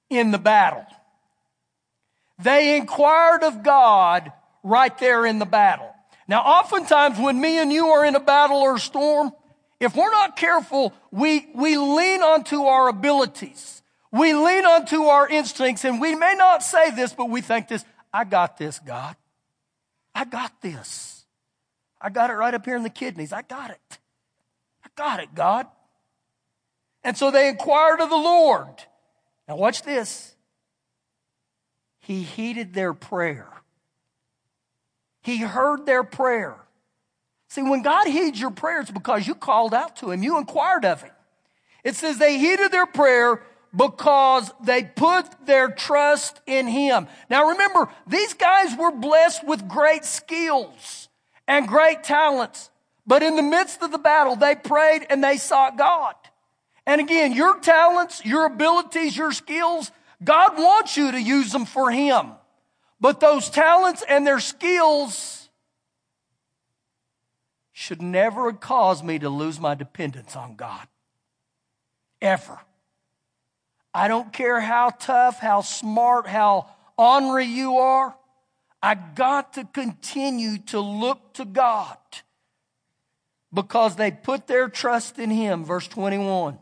in 0.10 0.32
the 0.32 0.38
battle. 0.38 0.86
They 2.42 2.78
inquired 2.78 3.44
of 3.44 3.64
God 3.64 4.32
right 4.64 4.98
there 4.98 5.26
in 5.26 5.40
the 5.40 5.46
battle. 5.46 5.94
Now, 6.28 6.42
oftentimes 6.42 7.20
when 7.20 7.40
me 7.40 7.60
and 7.60 7.72
you 7.72 7.88
are 7.88 8.06
in 8.06 8.16
a 8.16 8.20
battle 8.20 8.58
or 8.58 8.76
a 8.76 8.80
storm, 8.80 9.32
if 9.80 9.96
we're 9.96 10.12
not 10.12 10.36
careful, 10.36 10.94
we, 11.12 11.48
we 11.54 11.78
lean 11.78 12.22
onto 12.22 12.64
our 12.64 12.88
abilities. 12.88 13.84
We 14.12 14.34
lean 14.34 14.66
onto 14.66 15.04
our 15.04 15.28
instincts, 15.28 15.84
and 15.84 16.00
we 16.00 16.16
may 16.16 16.36
not 16.36 16.64
say 16.64 16.92
this, 16.92 17.14
but 17.14 17.30
we 17.30 17.42
think 17.42 17.68
this 17.68 17.84
I 18.14 18.24
got 18.24 18.58
this, 18.58 18.80
God. 18.80 19.16
I 20.14 20.24
got 20.24 20.62
this. 20.62 21.26
I 22.00 22.10
got 22.10 22.30
it 22.30 22.34
right 22.34 22.54
up 22.54 22.66
here 22.66 22.78
in 22.78 22.84
the 22.84 22.90
kidneys. 22.90 23.34
I 23.34 23.42
got 23.42 23.72
it. 23.72 24.00
I 24.86 24.88
got 24.96 25.20
it, 25.20 25.36
God. 25.36 25.68
And 27.04 27.18
so 27.18 27.30
they 27.30 27.50
inquired 27.50 28.00
of 28.00 28.10
the 28.10 28.16
Lord. 28.16 28.74
Now, 29.48 29.58
watch 29.58 29.84
this. 29.84 30.36
He 32.00 32.24
heeded 32.24 32.74
their 32.74 32.94
prayer. 32.94 33.48
He 35.22 35.38
heard 35.38 35.86
their 35.86 36.04
prayer. 36.04 36.56
See, 37.50 37.64
when 37.64 37.82
God 37.82 38.08
heeds 38.08 38.40
your 38.40 38.52
prayer, 38.52 38.82
it's 38.82 38.92
because 38.92 39.26
you 39.28 39.34
called 39.34 39.74
out 39.74 39.96
to 39.98 40.12
Him, 40.12 40.22
you 40.22 40.38
inquired 40.38 40.86
of 40.86 41.02
Him. 41.02 41.12
It 41.84 41.96
says 41.96 42.18
they 42.18 42.38
heeded 42.38 42.72
their 42.72 42.86
prayer 42.86 43.42
because 43.76 44.52
they 44.64 44.84
put 44.84 45.26
their 45.46 45.70
trust 45.70 46.40
in 46.46 46.68
Him. 46.68 47.08
Now 47.30 47.50
remember, 47.50 47.90
these 48.08 48.34
guys 48.34 48.76
were 48.78 48.92
blessed 48.92 49.46
with 49.48 49.68
great 49.68 50.06
skills 50.06 51.10
and 51.48 51.68
great 51.68 52.04
talents. 52.04 52.70
But 53.08 53.22
in 53.22 53.36
the 53.36 53.44
midst 53.44 53.82
of 53.84 53.92
the 53.92 53.98
battle, 53.98 54.36
they 54.36 54.56
prayed 54.56 55.06
and 55.10 55.24
they 55.24 55.38
sought 55.38 55.78
God. 55.78 56.16
And 56.86 57.02
again, 57.02 57.34
your 57.34 57.60
talents, 57.60 58.24
your 58.24 58.46
abilities, 58.46 59.18
your 59.18 59.32
skills, 59.32 59.92
God 60.24 60.58
wants 60.58 60.96
you 60.98 61.12
to 61.12 61.22
use 61.22 61.52
them 61.52 61.66
for 61.66 61.92
Him. 61.92 62.32
But 63.00 63.20
those 63.20 63.50
talents 63.50 64.04
and 64.08 64.26
their 64.26 64.40
skills 64.40 65.50
should 67.72 68.02
never 68.02 68.54
cause 68.54 69.04
me 69.04 69.20
to 69.20 69.30
lose 69.30 69.60
my 69.60 69.76
dependence 69.76 70.36
on 70.36 70.56
God. 70.56 70.88
Ever. 72.22 72.60
I 73.94 74.08
don't 74.08 74.32
care 74.32 74.60
how 74.60 74.90
tough, 74.90 75.40
how 75.40 75.62
smart, 75.62 76.28
how 76.28 76.70
ornery 76.98 77.46
you 77.46 77.78
are. 77.78 78.16
I 78.82 78.96
got 78.96 79.54
to 79.54 79.66
continue 79.66 80.58
to 80.68 80.80
look 80.80 81.34
to 81.34 81.46
God 81.46 81.98
because 83.54 83.96
they 83.96 84.12
put 84.12 84.48
their 84.48 84.70
trust 84.70 85.18
in 85.18 85.32
Him. 85.32 85.66
Verse 85.66 85.88
21. 85.88 86.60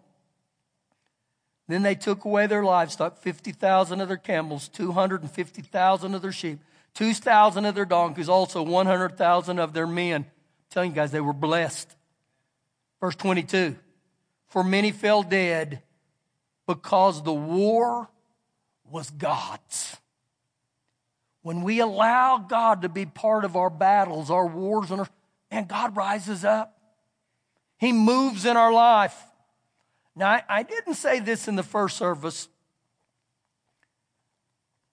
Then 1.74 1.82
they 1.82 1.96
took 1.96 2.24
away 2.24 2.46
their 2.46 2.64
livestock, 2.64 3.18
50,000 3.18 4.00
of 4.00 4.08
their 4.08 4.16
camels, 4.16 4.68
250,000 4.68 6.14
of 6.14 6.22
their 6.22 6.32
sheep, 6.32 6.60
2,000 6.94 7.66
of 7.66 7.74
their 7.74 7.84
donkeys, 7.84 8.30
also 8.30 8.62
100,000 8.62 9.58
of 9.58 9.74
their 9.74 9.88
men. 9.88 10.22
I'm 10.22 10.26
telling 10.70 10.92
you 10.92 10.96
guys, 10.96 11.10
they 11.10 11.20
were 11.20 11.34
blessed. 11.34 11.90
Verse 13.02 13.16
22 13.16 13.76
For 14.50 14.64
many 14.64 14.92
fell 14.92 15.24
dead 15.24 15.82
because 16.68 17.24
the 17.24 17.34
war 17.34 18.08
was 18.92 19.10
God's. 19.10 19.98
When 21.42 21.64
we 21.64 21.80
allow 21.80 22.38
God 22.38 22.84
to 22.84 22.90
be 22.90 23.08
part 23.08 23.46
of 23.46 23.56
our 23.56 23.72
battles, 23.72 24.30
our 24.30 24.46
wars, 24.46 24.92
and, 24.92 25.00
our, 25.00 25.10
and 25.50 25.68
God 25.68 25.98
rises 25.98 26.46
up, 26.46 26.78
He 27.80 27.92
moves 27.92 28.46
in 28.46 28.58
our 28.58 28.72
life. 28.72 29.20
Now, 30.16 30.30
I, 30.30 30.44
I 30.48 30.64
didn't 30.64 30.96
say 30.96 31.20
this 31.20 31.48
in 31.48 31.56
the 31.56 31.64
first 31.64 31.98
service, 31.98 32.48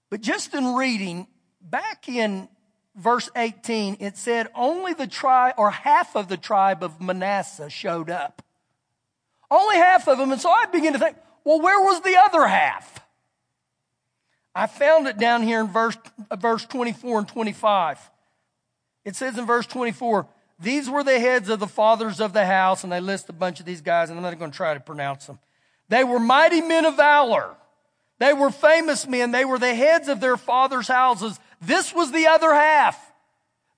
but 0.08 0.20
just 0.20 0.54
in 0.54 0.74
reading, 0.74 1.26
back 1.60 2.08
in 2.08 2.48
verse 2.96 3.30
18, 3.36 3.98
it 4.00 4.16
said 4.16 4.48
only 4.54 4.94
the 4.94 5.06
tribe 5.06 5.54
or 5.56 5.70
half 5.70 6.16
of 6.16 6.28
the 6.28 6.36
tribe 6.36 6.82
of 6.82 7.00
Manasseh 7.00 7.70
showed 7.70 8.10
up. 8.10 8.42
Only 9.50 9.76
half 9.76 10.08
of 10.08 10.18
them. 10.18 10.32
And 10.32 10.40
so 10.40 10.50
I 10.50 10.66
began 10.66 10.92
to 10.92 10.98
think, 10.98 11.16
well, 11.44 11.60
where 11.60 11.80
was 11.80 12.02
the 12.02 12.16
other 12.16 12.46
half? 12.46 13.00
I 14.54 14.66
found 14.66 15.06
it 15.06 15.18
down 15.18 15.42
here 15.42 15.60
in 15.60 15.68
verse, 15.68 15.96
verse 16.36 16.64
24 16.66 17.20
and 17.20 17.28
25. 17.28 18.10
It 19.04 19.16
says 19.16 19.38
in 19.38 19.46
verse 19.46 19.66
24, 19.66 20.26
these 20.60 20.90
were 20.90 21.02
the 21.02 21.18
heads 21.18 21.48
of 21.48 21.58
the 21.58 21.66
fathers 21.66 22.20
of 22.20 22.32
the 22.32 22.44
house, 22.44 22.84
and 22.84 22.92
they 22.92 23.00
list 23.00 23.28
a 23.28 23.32
bunch 23.32 23.60
of 23.60 23.66
these 23.66 23.80
guys, 23.80 24.10
and 24.10 24.18
I'm 24.18 24.22
not 24.22 24.38
going 24.38 24.50
to 24.50 24.56
try 24.56 24.74
to 24.74 24.80
pronounce 24.80 25.26
them. 25.26 25.38
They 25.88 26.04
were 26.04 26.20
mighty 26.20 26.60
men 26.60 26.84
of 26.84 26.96
valor. 26.96 27.56
They 28.18 28.34
were 28.34 28.50
famous 28.50 29.06
men. 29.06 29.32
They 29.32 29.46
were 29.46 29.58
the 29.58 29.74
heads 29.74 30.08
of 30.08 30.20
their 30.20 30.36
fathers' 30.36 30.88
houses. 30.88 31.40
This 31.62 31.94
was 31.94 32.12
the 32.12 32.26
other 32.26 32.52
half. 32.52 32.98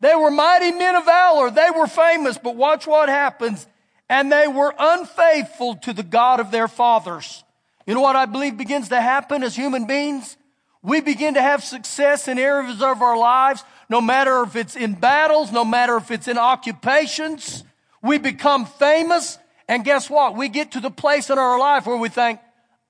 They 0.01 0.17
were 0.17 0.33
mighty 0.33 0.73
men 0.73 0.97
of 0.97 1.05
valor. 1.05 1.51
They 1.51 1.71
were 1.71 1.87
famous, 1.87 2.37
but 2.37 2.57
watch 2.57 2.89
what 2.89 3.09
happens. 3.09 3.67
And 4.09 4.33
they 4.33 4.49
were 4.49 4.75
unfaithful 4.77 5.77
to 5.77 5.93
the 5.93 6.03
God 6.03 6.41
of 6.41 6.51
their 6.51 6.67
fathers. 6.67 7.45
You 7.87 7.95
know 7.95 8.01
what 8.01 8.17
I 8.17 8.27
believe 8.27 8.57
begins 8.57 8.89
to 8.89 9.01
happen 9.01 9.45
as 9.45 9.55
human 9.55 9.87
beings? 9.87 10.37
We 10.83 11.01
begin 11.01 11.35
to 11.35 11.43
have 11.43 11.63
success 11.63 12.27
in 12.27 12.39
areas 12.39 12.83
of 12.83 13.01
our 13.01 13.17
lives 13.17 13.63
no 13.93 14.01
matter 14.01 14.43
if 14.43 14.57
it's 14.57 14.75
in 14.75 14.95
battles, 14.95 15.53
no 15.53 15.67
matter 15.67 15.99
if 15.99 16.11
it's 16.11 16.27
in 16.27 16.39
occupations. 16.39 17.63
We 18.03 18.17
become 18.17 18.65
famous. 18.65 19.37
And 19.69 19.85
guess 19.85 20.09
what? 20.09 20.35
We 20.35 20.49
get 20.49 20.73
to 20.73 20.81
the 20.81 20.91
place 20.91 21.29
in 21.29 21.39
our 21.39 21.59
life 21.59 21.87
where 21.87 21.99
we 21.99 22.09
think, 22.09 22.41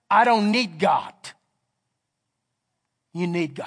I 0.08 0.22
don't 0.22 0.52
need 0.52 0.78
God. 0.78 1.12
You 3.12 3.26
need 3.26 3.56
God. 3.56 3.66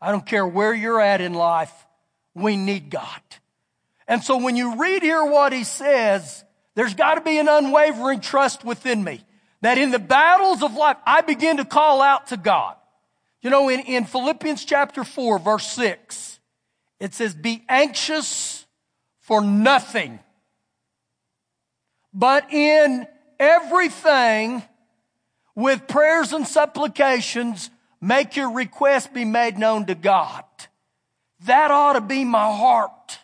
I 0.00 0.12
don't 0.12 0.24
care 0.24 0.46
where 0.46 0.72
you're 0.72 1.00
at 1.00 1.20
in 1.20 1.34
life. 1.34 1.72
We 2.36 2.56
need 2.56 2.88
God. 2.88 3.20
And 4.06 4.22
so 4.22 4.36
when 4.36 4.54
you 4.54 4.76
read 4.76 5.02
here 5.02 5.24
what 5.24 5.52
he 5.52 5.64
says, 5.64 6.44
there's 6.76 6.94
got 6.94 7.16
to 7.16 7.20
be 7.20 7.38
an 7.38 7.48
unwavering 7.48 8.20
trust 8.20 8.64
within 8.64 9.02
me 9.02 9.24
that 9.60 9.76
in 9.76 9.90
the 9.90 9.98
battles 9.98 10.62
of 10.62 10.72
life, 10.74 10.98
I 11.04 11.22
begin 11.22 11.56
to 11.56 11.64
call 11.64 12.00
out 12.00 12.28
to 12.28 12.36
God. 12.36 12.76
You 13.42 13.50
know, 13.50 13.68
in, 13.68 13.80
in 13.80 14.04
Philippians 14.04 14.64
chapter 14.64 15.04
4, 15.04 15.38
verse 15.38 15.66
6, 15.72 16.40
it 16.98 17.14
says, 17.14 17.34
Be 17.34 17.64
anxious 17.68 18.66
for 19.20 19.40
nothing, 19.40 20.18
but 22.12 22.52
in 22.52 23.06
everything 23.38 24.62
with 25.54 25.86
prayers 25.88 26.32
and 26.32 26.46
supplications 26.46 27.70
make 28.00 28.36
your 28.36 28.52
request 28.52 29.12
be 29.12 29.24
made 29.24 29.58
known 29.58 29.86
to 29.86 29.94
God. 29.94 30.44
That 31.44 31.70
ought 31.70 31.94
to 31.94 32.00
be 32.00 32.24
my 32.24 32.54
heart 32.56 33.18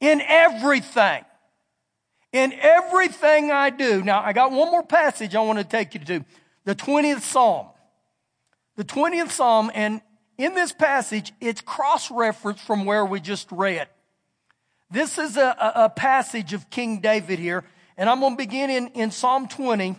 in 0.00 0.20
everything. 0.20 1.24
In 2.32 2.52
everything 2.52 3.50
I 3.50 3.70
do. 3.70 4.02
Now, 4.02 4.20
I 4.22 4.32
got 4.32 4.52
one 4.52 4.70
more 4.70 4.82
passage 4.82 5.34
I 5.34 5.40
want 5.40 5.58
to 5.58 5.64
take 5.64 5.94
you 5.94 6.00
to. 6.00 6.24
The 6.64 6.74
20th 6.74 7.20
Psalm. 7.20 7.68
The 8.76 8.84
20th 8.84 9.30
Psalm, 9.30 9.70
and 9.74 10.02
in 10.38 10.54
this 10.54 10.72
passage, 10.72 11.32
it's 11.40 11.62
cross 11.62 12.10
referenced 12.10 12.62
from 12.62 12.84
where 12.84 13.04
we 13.04 13.20
just 13.20 13.50
read. 13.50 13.88
This 14.90 15.18
is 15.18 15.36
a, 15.36 15.72
a, 15.74 15.90
passage 15.90 16.52
of 16.52 16.70
King 16.70 17.00
David 17.00 17.38
here, 17.38 17.64
and 17.96 18.08
I'm 18.08 18.20
going 18.20 18.34
to 18.34 18.36
begin 18.36 18.70
in, 18.70 18.88
in 18.88 19.10
Psalm 19.10 19.48
20. 19.48 19.96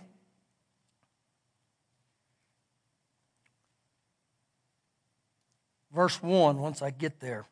Verse 5.91 6.21
1, 6.21 6.59
once 6.59 6.81
I 6.81 6.91
get 6.91 7.19
there. 7.19 7.47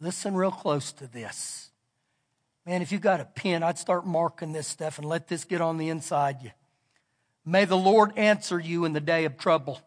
Listen 0.00 0.34
real 0.34 0.50
close 0.50 0.92
to 0.92 1.06
this. 1.06 1.70
Man, 2.66 2.82
if 2.82 2.92
you 2.92 2.98
got 2.98 3.20
a 3.20 3.24
pen, 3.24 3.62
I'd 3.62 3.78
start 3.78 4.04
marking 4.04 4.52
this 4.52 4.66
stuff 4.66 4.98
and 4.98 5.08
let 5.08 5.28
this 5.28 5.44
get 5.44 5.60
on 5.60 5.78
the 5.78 5.88
inside 5.88 6.42
you. 6.42 6.50
May 7.48 7.64
the 7.64 7.78
Lord 7.78 8.12
answer 8.18 8.60
you 8.60 8.84
in 8.84 8.92
the 8.92 9.00
day 9.00 9.24
of 9.24 9.38
trouble. 9.38 9.80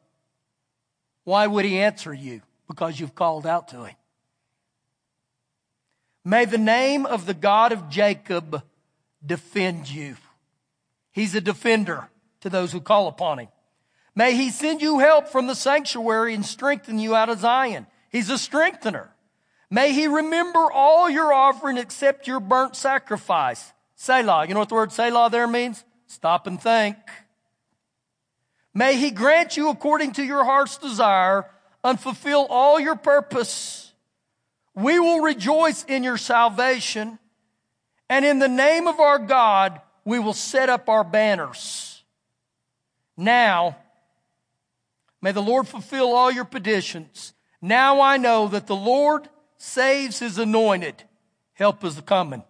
Why 1.25 1.45
would 1.45 1.63
he 1.63 1.77
answer 1.77 2.11
you? 2.11 2.41
Because 2.67 2.99
you've 2.99 3.13
called 3.13 3.45
out 3.45 3.67
to 3.67 3.83
him. 3.83 3.95
May 6.25 6.45
the 6.45 6.57
name 6.57 7.05
of 7.05 7.27
the 7.27 7.35
God 7.35 7.71
of 7.71 7.87
Jacob 7.87 8.63
defend 9.23 9.87
you. 9.87 10.15
He's 11.11 11.35
a 11.35 11.41
defender 11.41 12.09
to 12.39 12.49
those 12.49 12.71
who 12.71 12.81
call 12.81 13.07
upon 13.07 13.37
him. 13.37 13.49
May 14.15 14.33
he 14.33 14.49
send 14.49 14.81
you 14.81 14.97
help 14.97 15.27
from 15.27 15.45
the 15.45 15.53
sanctuary 15.53 16.33
and 16.33 16.43
strengthen 16.43 16.97
you 16.97 17.15
out 17.15 17.29
of 17.29 17.41
Zion. 17.41 17.85
He's 18.09 18.31
a 18.31 18.39
strengthener. 18.39 19.11
May 19.69 19.93
he 19.93 20.07
remember 20.07 20.71
all 20.71 21.11
your 21.11 21.31
offering 21.31 21.77
except 21.77 22.25
your 22.25 22.39
burnt 22.39 22.75
sacrifice. 22.75 23.71
Selah. 23.93 24.47
You 24.47 24.55
know 24.55 24.61
what 24.61 24.69
the 24.69 24.75
word 24.75 24.91
Selah 24.91 25.29
there 25.29 25.47
means? 25.47 25.85
Stop 26.07 26.47
and 26.47 26.59
think. 26.59 26.97
May 28.73 28.95
he 28.95 29.11
grant 29.11 29.57
you 29.57 29.69
according 29.69 30.13
to 30.13 30.23
your 30.23 30.43
heart's 30.43 30.77
desire 30.77 31.45
and 31.83 31.99
fulfill 31.99 32.47
all 32.49 32.79
your 32.79 32.95
purpose. 32.95 33.93
We 34.75 34.99
will 34.99 35.19
rejoice 35.19 35.83
in 35.83 36.03
your 36.03 36.17
salvation 36.17 37.19
and 38.11 38.25
in 38.25 38.39
the 38.39 38.49
name 38.49 38.87
of 38.87 38.99
our 38.99 39.19
God, 39.19 39.79
we 40.03 40.19
will 40.19 40.33
set 40.33 40.67
up 40.67 40.89
our 40.89 41.05
banners. 41.05 42.03
Now, 43.15 43.77
may 45.21 45.31
the 45.31 45.41
Lord 45.41 45.65
fulfill 45.65 46.13
all 46.13 46.29
your 46.29 46.43
petitions. 46.43 47.31
Now 47.61 48.01
I 48.01 48.17
know 48.17 48.49
that 48.49 48.67
the 48.67 48.75
Lord 48.75 49.29
saves 49.57 50.19
his 50.19 50.37
anointed, 50.37 51.03
help 51.53 51.85
is 51.85 52.01
coming. 52.01 52.43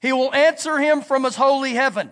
He 0.00 0.14
will 0.14 0.34
answer 0.34 0.78
him 0.78 1.02
from 1.02 1.24
his 1.24 1.36
holy 1.36 1.74
heaven 1.74 2.10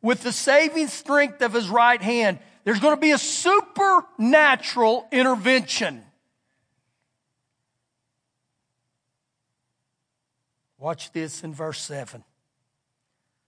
with 0.00 0.22
the 0.22 0.30
saving 0.30 0.86
strength 0.86 1.42
of 1.42 1.54
his 1.54 1.68
right 1.68 2.00
hand. 2.00 2.38
There's 2.66 2.80
going 2.80 2.94
to 2.94 3.00
be 3.00 3.12
a 3.12 3.18
supernatural 3.18 5.08
intervention. 5.10 6.02
Watch 10.76 11.10
this 11.12 11.42
in 11.42 11.54
verse 11.54 11.80
7. 11.80 12.22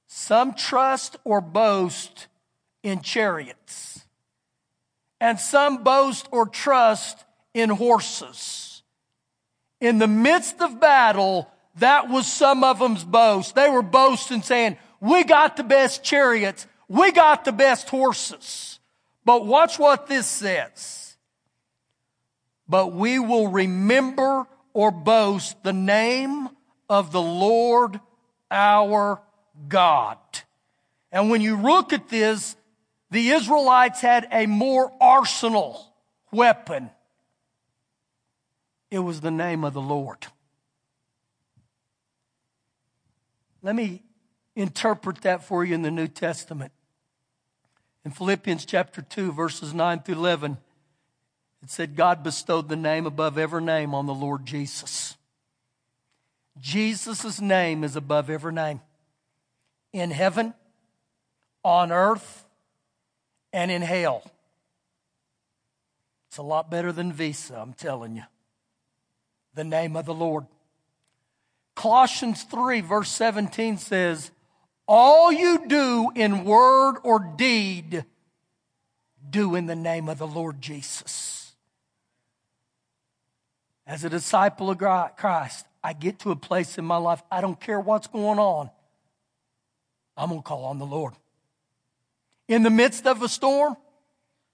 Some 0.07 0.55
trust 0.55 1.17
or 1.25 1.43
boast 1.43 2.29
in 2.83 3.03
chariots, 3.03 4.07
and 5.21 5.39
some 5.39 5.83
boast 5.83 6.27
or 6.31 6.47
trust 6.47 7.27
in 7.53 7.69
horses 7.69 8.69
in 9.81 9.99
the 9.99 10.09
midst 10.09 10.61
of 10.61 10.81
battle, 10.81 11.51
that 11.77 12.09
was 12.09 12.31
some 12.31 12.65
of 12.65 12.79
them's 12.79 13.05
boast. 13.05 13.55
They 13.55 13.69
were 13.69 13.83
boasting 13.83 14.43
saying, 14.43 14.77
we 15.01 15.25
got 15.25 15.57
the 15.57 15.65
best 15.65 16.03
chariots. 16.03 16.67
We 16.89 17.13
got 17.13 17.45
the 17.45 17.53
best 17.53 17.89
horses. 17.89 18.78
But 19.29 19.45
watch 19.45 19.79
what 19.79 20.07
this 20.07 20.27
says. 20.27 21.19
But 22.67 22.95
we 22.95 23.19
will 23.19 23.49
remember 23.49 24.47
or 24.73 24.91
boast 24.91 25.62
the 25.62 25.75
name 25.75 26.49
of 26.88 27.12
the 27.12 27.21
Lord 27.21 28.01
our 28.51 29.21
God. 29.69 30.17
And 31.12 31.29
when 31.29 31.43
you 31.43 31.61
look 31.61 31.93
at 31.93 32.09
this, 32.09 32.57
the 33.11 33.29
Israelites 33.29 34.01
had 34.01 34.27
a 34.33 34.47
more 34.47 34.91
arsenal 34.99 35.93
weapon 36.33 36.88
it 38.91 39.01
was 39.01 39.21
the 39.21 39.31
name 39.31 39.64
of 39.64 39.75
the 39.75 39.83
Lord. 39.83 40.29
Let 43.61 43.77
me 43.77 44.03
interpret 44.57 45.21
that 45.21 45.45
for 45.45 45.67
you 45.67 45.75
in 45.75 45.83
the 45.83 45.91
New 45.91 46.09
Testament. 46.09 46.73
In 48.05 48.11
Philippians 48.11 48.65
chapter 48.65 49.03
2, 49.03 49.33
verses 49.33 49.75
9 49.75 50.01
through 50.01 50.15
11, 50.15 50.59
it 51.63 51.71
said, 51.71 51.97
God 51.97 52.23
bestowed 52.23 52.69
the 52.69 52.77
name 52.77 53.07
above 53.07 53.37
every 53.37 53.63
name 53.63 53.95
on 53.95 54.07
the 54.07 54.15
Lord 54.15 54.47
Jesus. 54.47 55.17
Jesus' 56.61 57.41
name 57.41 57.85
is 57.85 57.97
above 57.97 58.31
every 58.31 58.53
name. 58.53 58.81
In 59.93 60.11
heaven, 60.11 60.55
on 61.65 61.93
earth, 61.93 62.45
and 63.53 63.71
in 63.71 63.83
hell. 63.83 64.23
It's 66.29 66.39
a 66.39 66.43
lot 66.43 66.71
better 66.71 66.93
than 66.93 67.13
Visa, 67.13 67.59
I'm 67.59 67.73
telling 67.73 68.17
you 68.17 68.25
the 69.59 69.65
name 69.65 69.97
of 69.97 70.07
the 70.07 70.15
Lord. 70.15 70.47
Colossians 71.75 72.45
3, 72.45 72.81
verse 72.81 73.11
17 73.11 73.77
says, 73.77 74.31
All 74.88 75.31
you 75.31 75.66
do 75.66 76.11
in 76.14 76.44
word 76.44 76.96
or 77.03 77.18
deed, 77.18 78.07
do 79.29 79.55
in 79.55 79.66
the 79.66 79.77
name 79.77 80.09
of 80.09 80.16
the 80.16 80.27
Lord 80.27 80.62
Jesus. 80.62 81.53
As 83.87 84.03
a 84.03 84.09
disciple 84.09 84.70
of 84.70 84.79
Christ, 84.79 85.66
I 85.85 85.92
get 85.92 86.20
to 86.20 86.31
a 86.31 86.37
place 86.37 86.79
in 86.79 86.87
my 86.87 86.96
life, 86.96 87.22
I 87.31 87.42
don't 87.42 87.61
care 87.61 87.79
what's 87.79 88.07
going 88.07 88.38
on, 88.38 88.70
I'm 90.16 90.31
going 90.31 90.40
to 90.40 90.46
call 90.46 90.64
on 90.64 90.79
the 90.79 90.87
Lord. 90.87 91.12
In 92.48 92.62
the 92.62 92.70
midst 92.70 93.07
of 93.07 93.22
a 93.22 93.29
storm, 93.29 93.77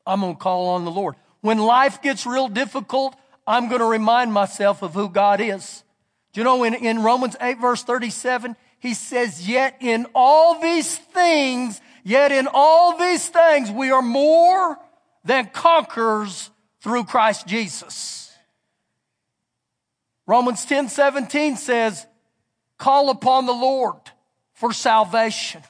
I'm 0.04 0.20
going 0.20 0.34
to 0.34 0.40
call 0.40 0.70
on 0.70 0.84
the 0.84 0.90
Lord. 0.90 1.14
When 1.42 1.58
life 1.58 2.02
gets 2.02 2.26
real 2.26 2.48
difficult, 2.48 3.14
I'm 3.46 3.68
going 3.68 3.80
to 3.80 3.86
remind 3.86 4.32
myself 4.32 4.82
of 4.82 4.94
who 4.94 5.08
God 5.08 5.40
is. 5.40 5.84
Do 6.32 6.40
you 6.40 6.44
know 6.44 6.64
in, 6.64 6.74
in 6.74 7.02
Romans 7.02 7.36
8 7.40 7.60
verse 7.60 7.84
37, 7.84 8.56
he 8.84 8.94
says, 8.94 9.48
yet 9.48 9.78
in 9.80 10.06
all 10.14 10.60
these 10.60 10.96
things, 10.96 11.80
yet 12.04 12.30
in 12.30 12.46
all 12.52 12.98
these 12.98 13.28
things, 13.28 13.70
we 13.70 13.90
are 13.90 14.02
more 14.02 14.78
than 15.24 15.46
conquerors 15.46 16.50
through 16.80 17.04
Christ 17.04 17.46
Jesus. 17.46 18.30
Romans 20.26 20.64
10 20.64 20.88
17 20.88 21.56
says, 21.56 22.06
call 22.78 23.10
upon 23.10 23.46
the 23.46 23.52
Lord 23.52 24.00
for 24.52 24.72
salvation. 24.72 25.62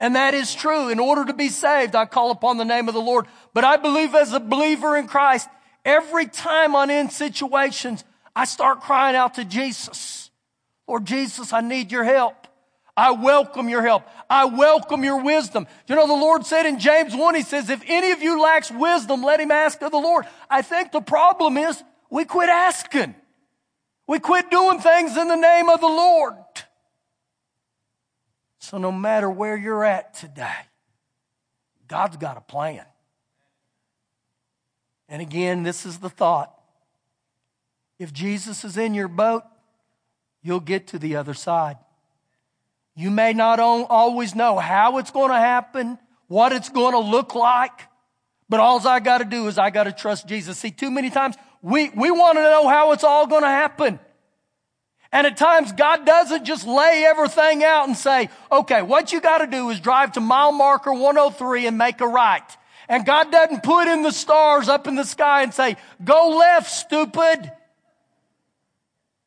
And 0.00 0.16
that 0.16 0.34
is 0.34 0.54
true. 0.54 0.88
In 0.88 0.98
order 0.98 1.24
to 1.24 1.32
be 1.32 1.48
saved, 1.48 1.94
I 1.94 2.04
call 2.04 2.30
upon 2.30 2.58
the 2.58 2.64
name 2.64 2.88
of 2.88 2.94
the 2.94 3.00
Lord. 3.00 3.26
But 3.54 3.64
I 3.64 3.76
believe 3.76 4.14
as 4.14 4.32
a 4.32 4.40
believer 4.40 4.96
in 4.96 5.06
Christ, 5.06 5.48
Every 5.84 6.26
time 6.26 6.74
I'm 6.74 6.88
in 6.88 7.10
situations, 7.10 8.04
I 8.34 8.46
start 8.46 8.80
crying 8.80 9.16
out 9.16 9.34
to 9.34 9.44
Jesus. 9.44 10.23
Lord 10.86 11.04
Jesus, 11.04 11.52
I 11.52 11.60
need 11.60 11.90
your 11.90 12.04
help. 12.04 12.46
I 12.96 13.10
welcome 13.10 13.68
your 13.68 13.82
help. 13.82 14.04
I 14.30 14.44
welcome 14.44 15.02
your 15.02 15.22
wisdom. 15.22 15.66
You 15.88 15.96
know, 15.96 16.06
the 16.06 16.12
Lord 16.12 16.46
said 16.46 16.66
in 16.66 16.78
James 16.78 17.14
1, 17.14 17.34
He 17.34 17.42
says, 17.42 17.68
if 17.68 17.82
any 17.86 18.12
of 18.12 18.22
you 18.22 18.40
lacks 18.40 18.70
wisdom, 18.70 19.22
let 19.22 19.40
him 19.40 19.50
ask 19.50 19.82
of 19.82 19.90
the 19.90 19.98
Lord. 19.98 20.26
I 20.48 20.62
think 20.62 20.92
the 20.92 21.00
problem 21.00 21.56
is 21.56 21.82
we 22.10 22.24
quit 22.24 22.48
asking. 22.48 23.14
We 24.06 24.20
quit 24.20 24.50
doing 24.50 24.80
things 24.80 25.16
in 25.16 25.28
the 25.28 25.36
name 25.36 25.68
of 25.68 25.80
the 25.80 25.88
Lord. 25.88 26.34
So 28.58 28.78
no 28.78 28.92
matter 28.92 29.28
where 29.28 29.56
you're 29.56 29.84
at 29.84 30.14
today, 30.14 30.54
God's 31.88 32.16
got 32.16 32.36
a 32.36 32.40
plan. 32.40 32.84
And 35.08 35.20
again, 35.20 35.62
this 35.62 35.84
is 35.84 35.98
the 35.98 36.08
thought. 36.08 36.52
If 37.98 38.12
Jesus 38.12 38.64
is 38.64 38.76
in 38.76 38.94
your 38.94 39.08
boat, 39.08 39.42
you'll 40.44 40.60
get 40.60 40.86
to 40.88 40.98
the 41.00 41.16
other 41.16 41.34
side. 41.34 41.78
You 42.94 43.10
may 43.10 43.32
not 43.32 43.58
always 43.58 44.36
know 44.36 44.56
how 44.58 44.98
it's 44.98 45.10
going 45.10 45.30
to 45.30 45.38
happen, 45.38 45.98
what 46.28 46.52
it's 46.52 46.68
going 46.68 46.92
to 46.92 47.00
look 47.00 47.34
like, 47.34 47.88
but 48.48 48.60
all 48.60 48.86
I 48.86 49.00
got 49.00 49.18
to 49.18 49.24
do 49.24 49.48
is 49.48 49.58
I 49.58 49.70
got 49.70 49.84
to 49.84 49.92
trust 49.92 50.28
Jesus. 50.28 50.58
See, 50.58 50.70
too 50.70 50.90
many 50.90 51.10
times 51.10 51.34
we, 51.60 51.90
we 51.90 52.10
want 52.12 52.36
to 52.36 52.42
know 52.42 52.68
how 52.68 52.92
it's 52.92 53.02
all 53.02 53.26
going 53.26 53.42
to 53.42 53.48
happen. 53.48 53.98
And 55.10 55.26
at 55.26 55.36
times 55.36 55.72
God 55.72 56.04
doesn't 56.04 56.44
just 56.44 56.66
lay 56.66 57.04
everything 57.06 57.64
out 57.64 57.88
and 57.88 57.96
say, 57.96 58.28
okay, 58.52 58.82
what 58.82 59.12
you 59.12 59.20
got 59.20 59.38
to 59.38 59.46
do 59.46 59.70
is 59.70 59.80
drive 59.80 60.12
to 60.12 60.20
mile 60.20 60.52
marker 60.52 60.92
103 60.92 61.66
and 61.66 61.78
make 61.78 62.00
a 62.00 62.06
right. 62.06 62.42
And 62.88 63.06
God 63.06 63.32
doesn't 63.32 63.62
put 63.62 63.88
in 63.88 64.02
the 64.02 64.12
stars 64.12 64.68
up 64.68 64.86
in 64.86 64.94
the 64.94 65.04
sky 65.04 65.42
and 65.42 65.54
say, 65.54 65.76
go 66.04 66.36
left, 66.36 66.70
stupid. 66.70 67.50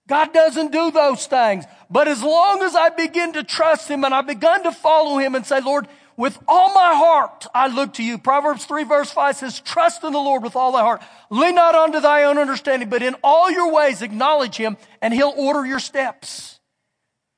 God 0.08 0.34
doesn't 0.34 0.72
do 0.72 0.90
those 0.92 1.28
things. 1.28 1.66
But 1.90 2.08
as 2.08 2.24
long 2.24 2.64
as 2.64 2.76
I 2.76 2.90
begin 2.90 3.34
to 3.34 3.44
trust 3.44 3.90
Him 3.90 4.04
and 4.04 4.14
I 4.14 4.22
begun 4.22 4.64
to 4.64 4.72
follow 4.72 5.18
Him 5.18 5.36
and 5.36 5.46
say, 5.46 5.62
Lord, 5.62 5.88
with 6.16 6.40
all 6.48 6.74
my 6.74 6.96
heart, 6.96 7.46
I 7.54 7.68
look 7.68 7.94
to 7.94 8.04
you. 8.04 8.18
Proverbs 8.18 8.66
3 8.66 8.86
verse 8.86 9.12
5 9.12 9.36
says, 9.36 9.60
trust 9.60 10.04
in 10.04 10.14
the 10.14 10.20
Lord 10.20 10.42
with 10.44 10.56
all 10.56 10.72
thy 10.72 10.82
heart. 10.82 11.04
Lean 11.30 11.54
not 11.56 11.76
unto 11.76 12.00
thy 12.00 12.24
own 12.24 12.40
understanding, 12.40 12.90
but 12.90 13.04
in 13.04 13.16
all 13.24 13.52
your 13.52 13.72
ways 13.72 14.02
acknowledge 14.02 14.58
him 14.58 14.78
and 15.02 15.14
he'll 15.14 15.34
order 15.38 15.64
your 15.66 15.80
steps. 15.80 16.60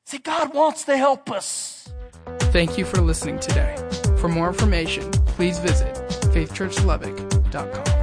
See, 0.05 0.17
God 0.17 0.53
wants 0.53 0.85
to 0.85 0.95
help 0.95 1.29
us. 1.29 1.89
Thank 2.39 2.77
you 2.77 2.85
for 2.85 3.01
listening 3.01 3.39
today. 3.39 3.75
For 4.19 4.29
more 4.29 4.47
information, 4.47 5.11
please 5.11 5.59
visit 5.59 5.93
faithchurchlubbock.com. 6.33 7.98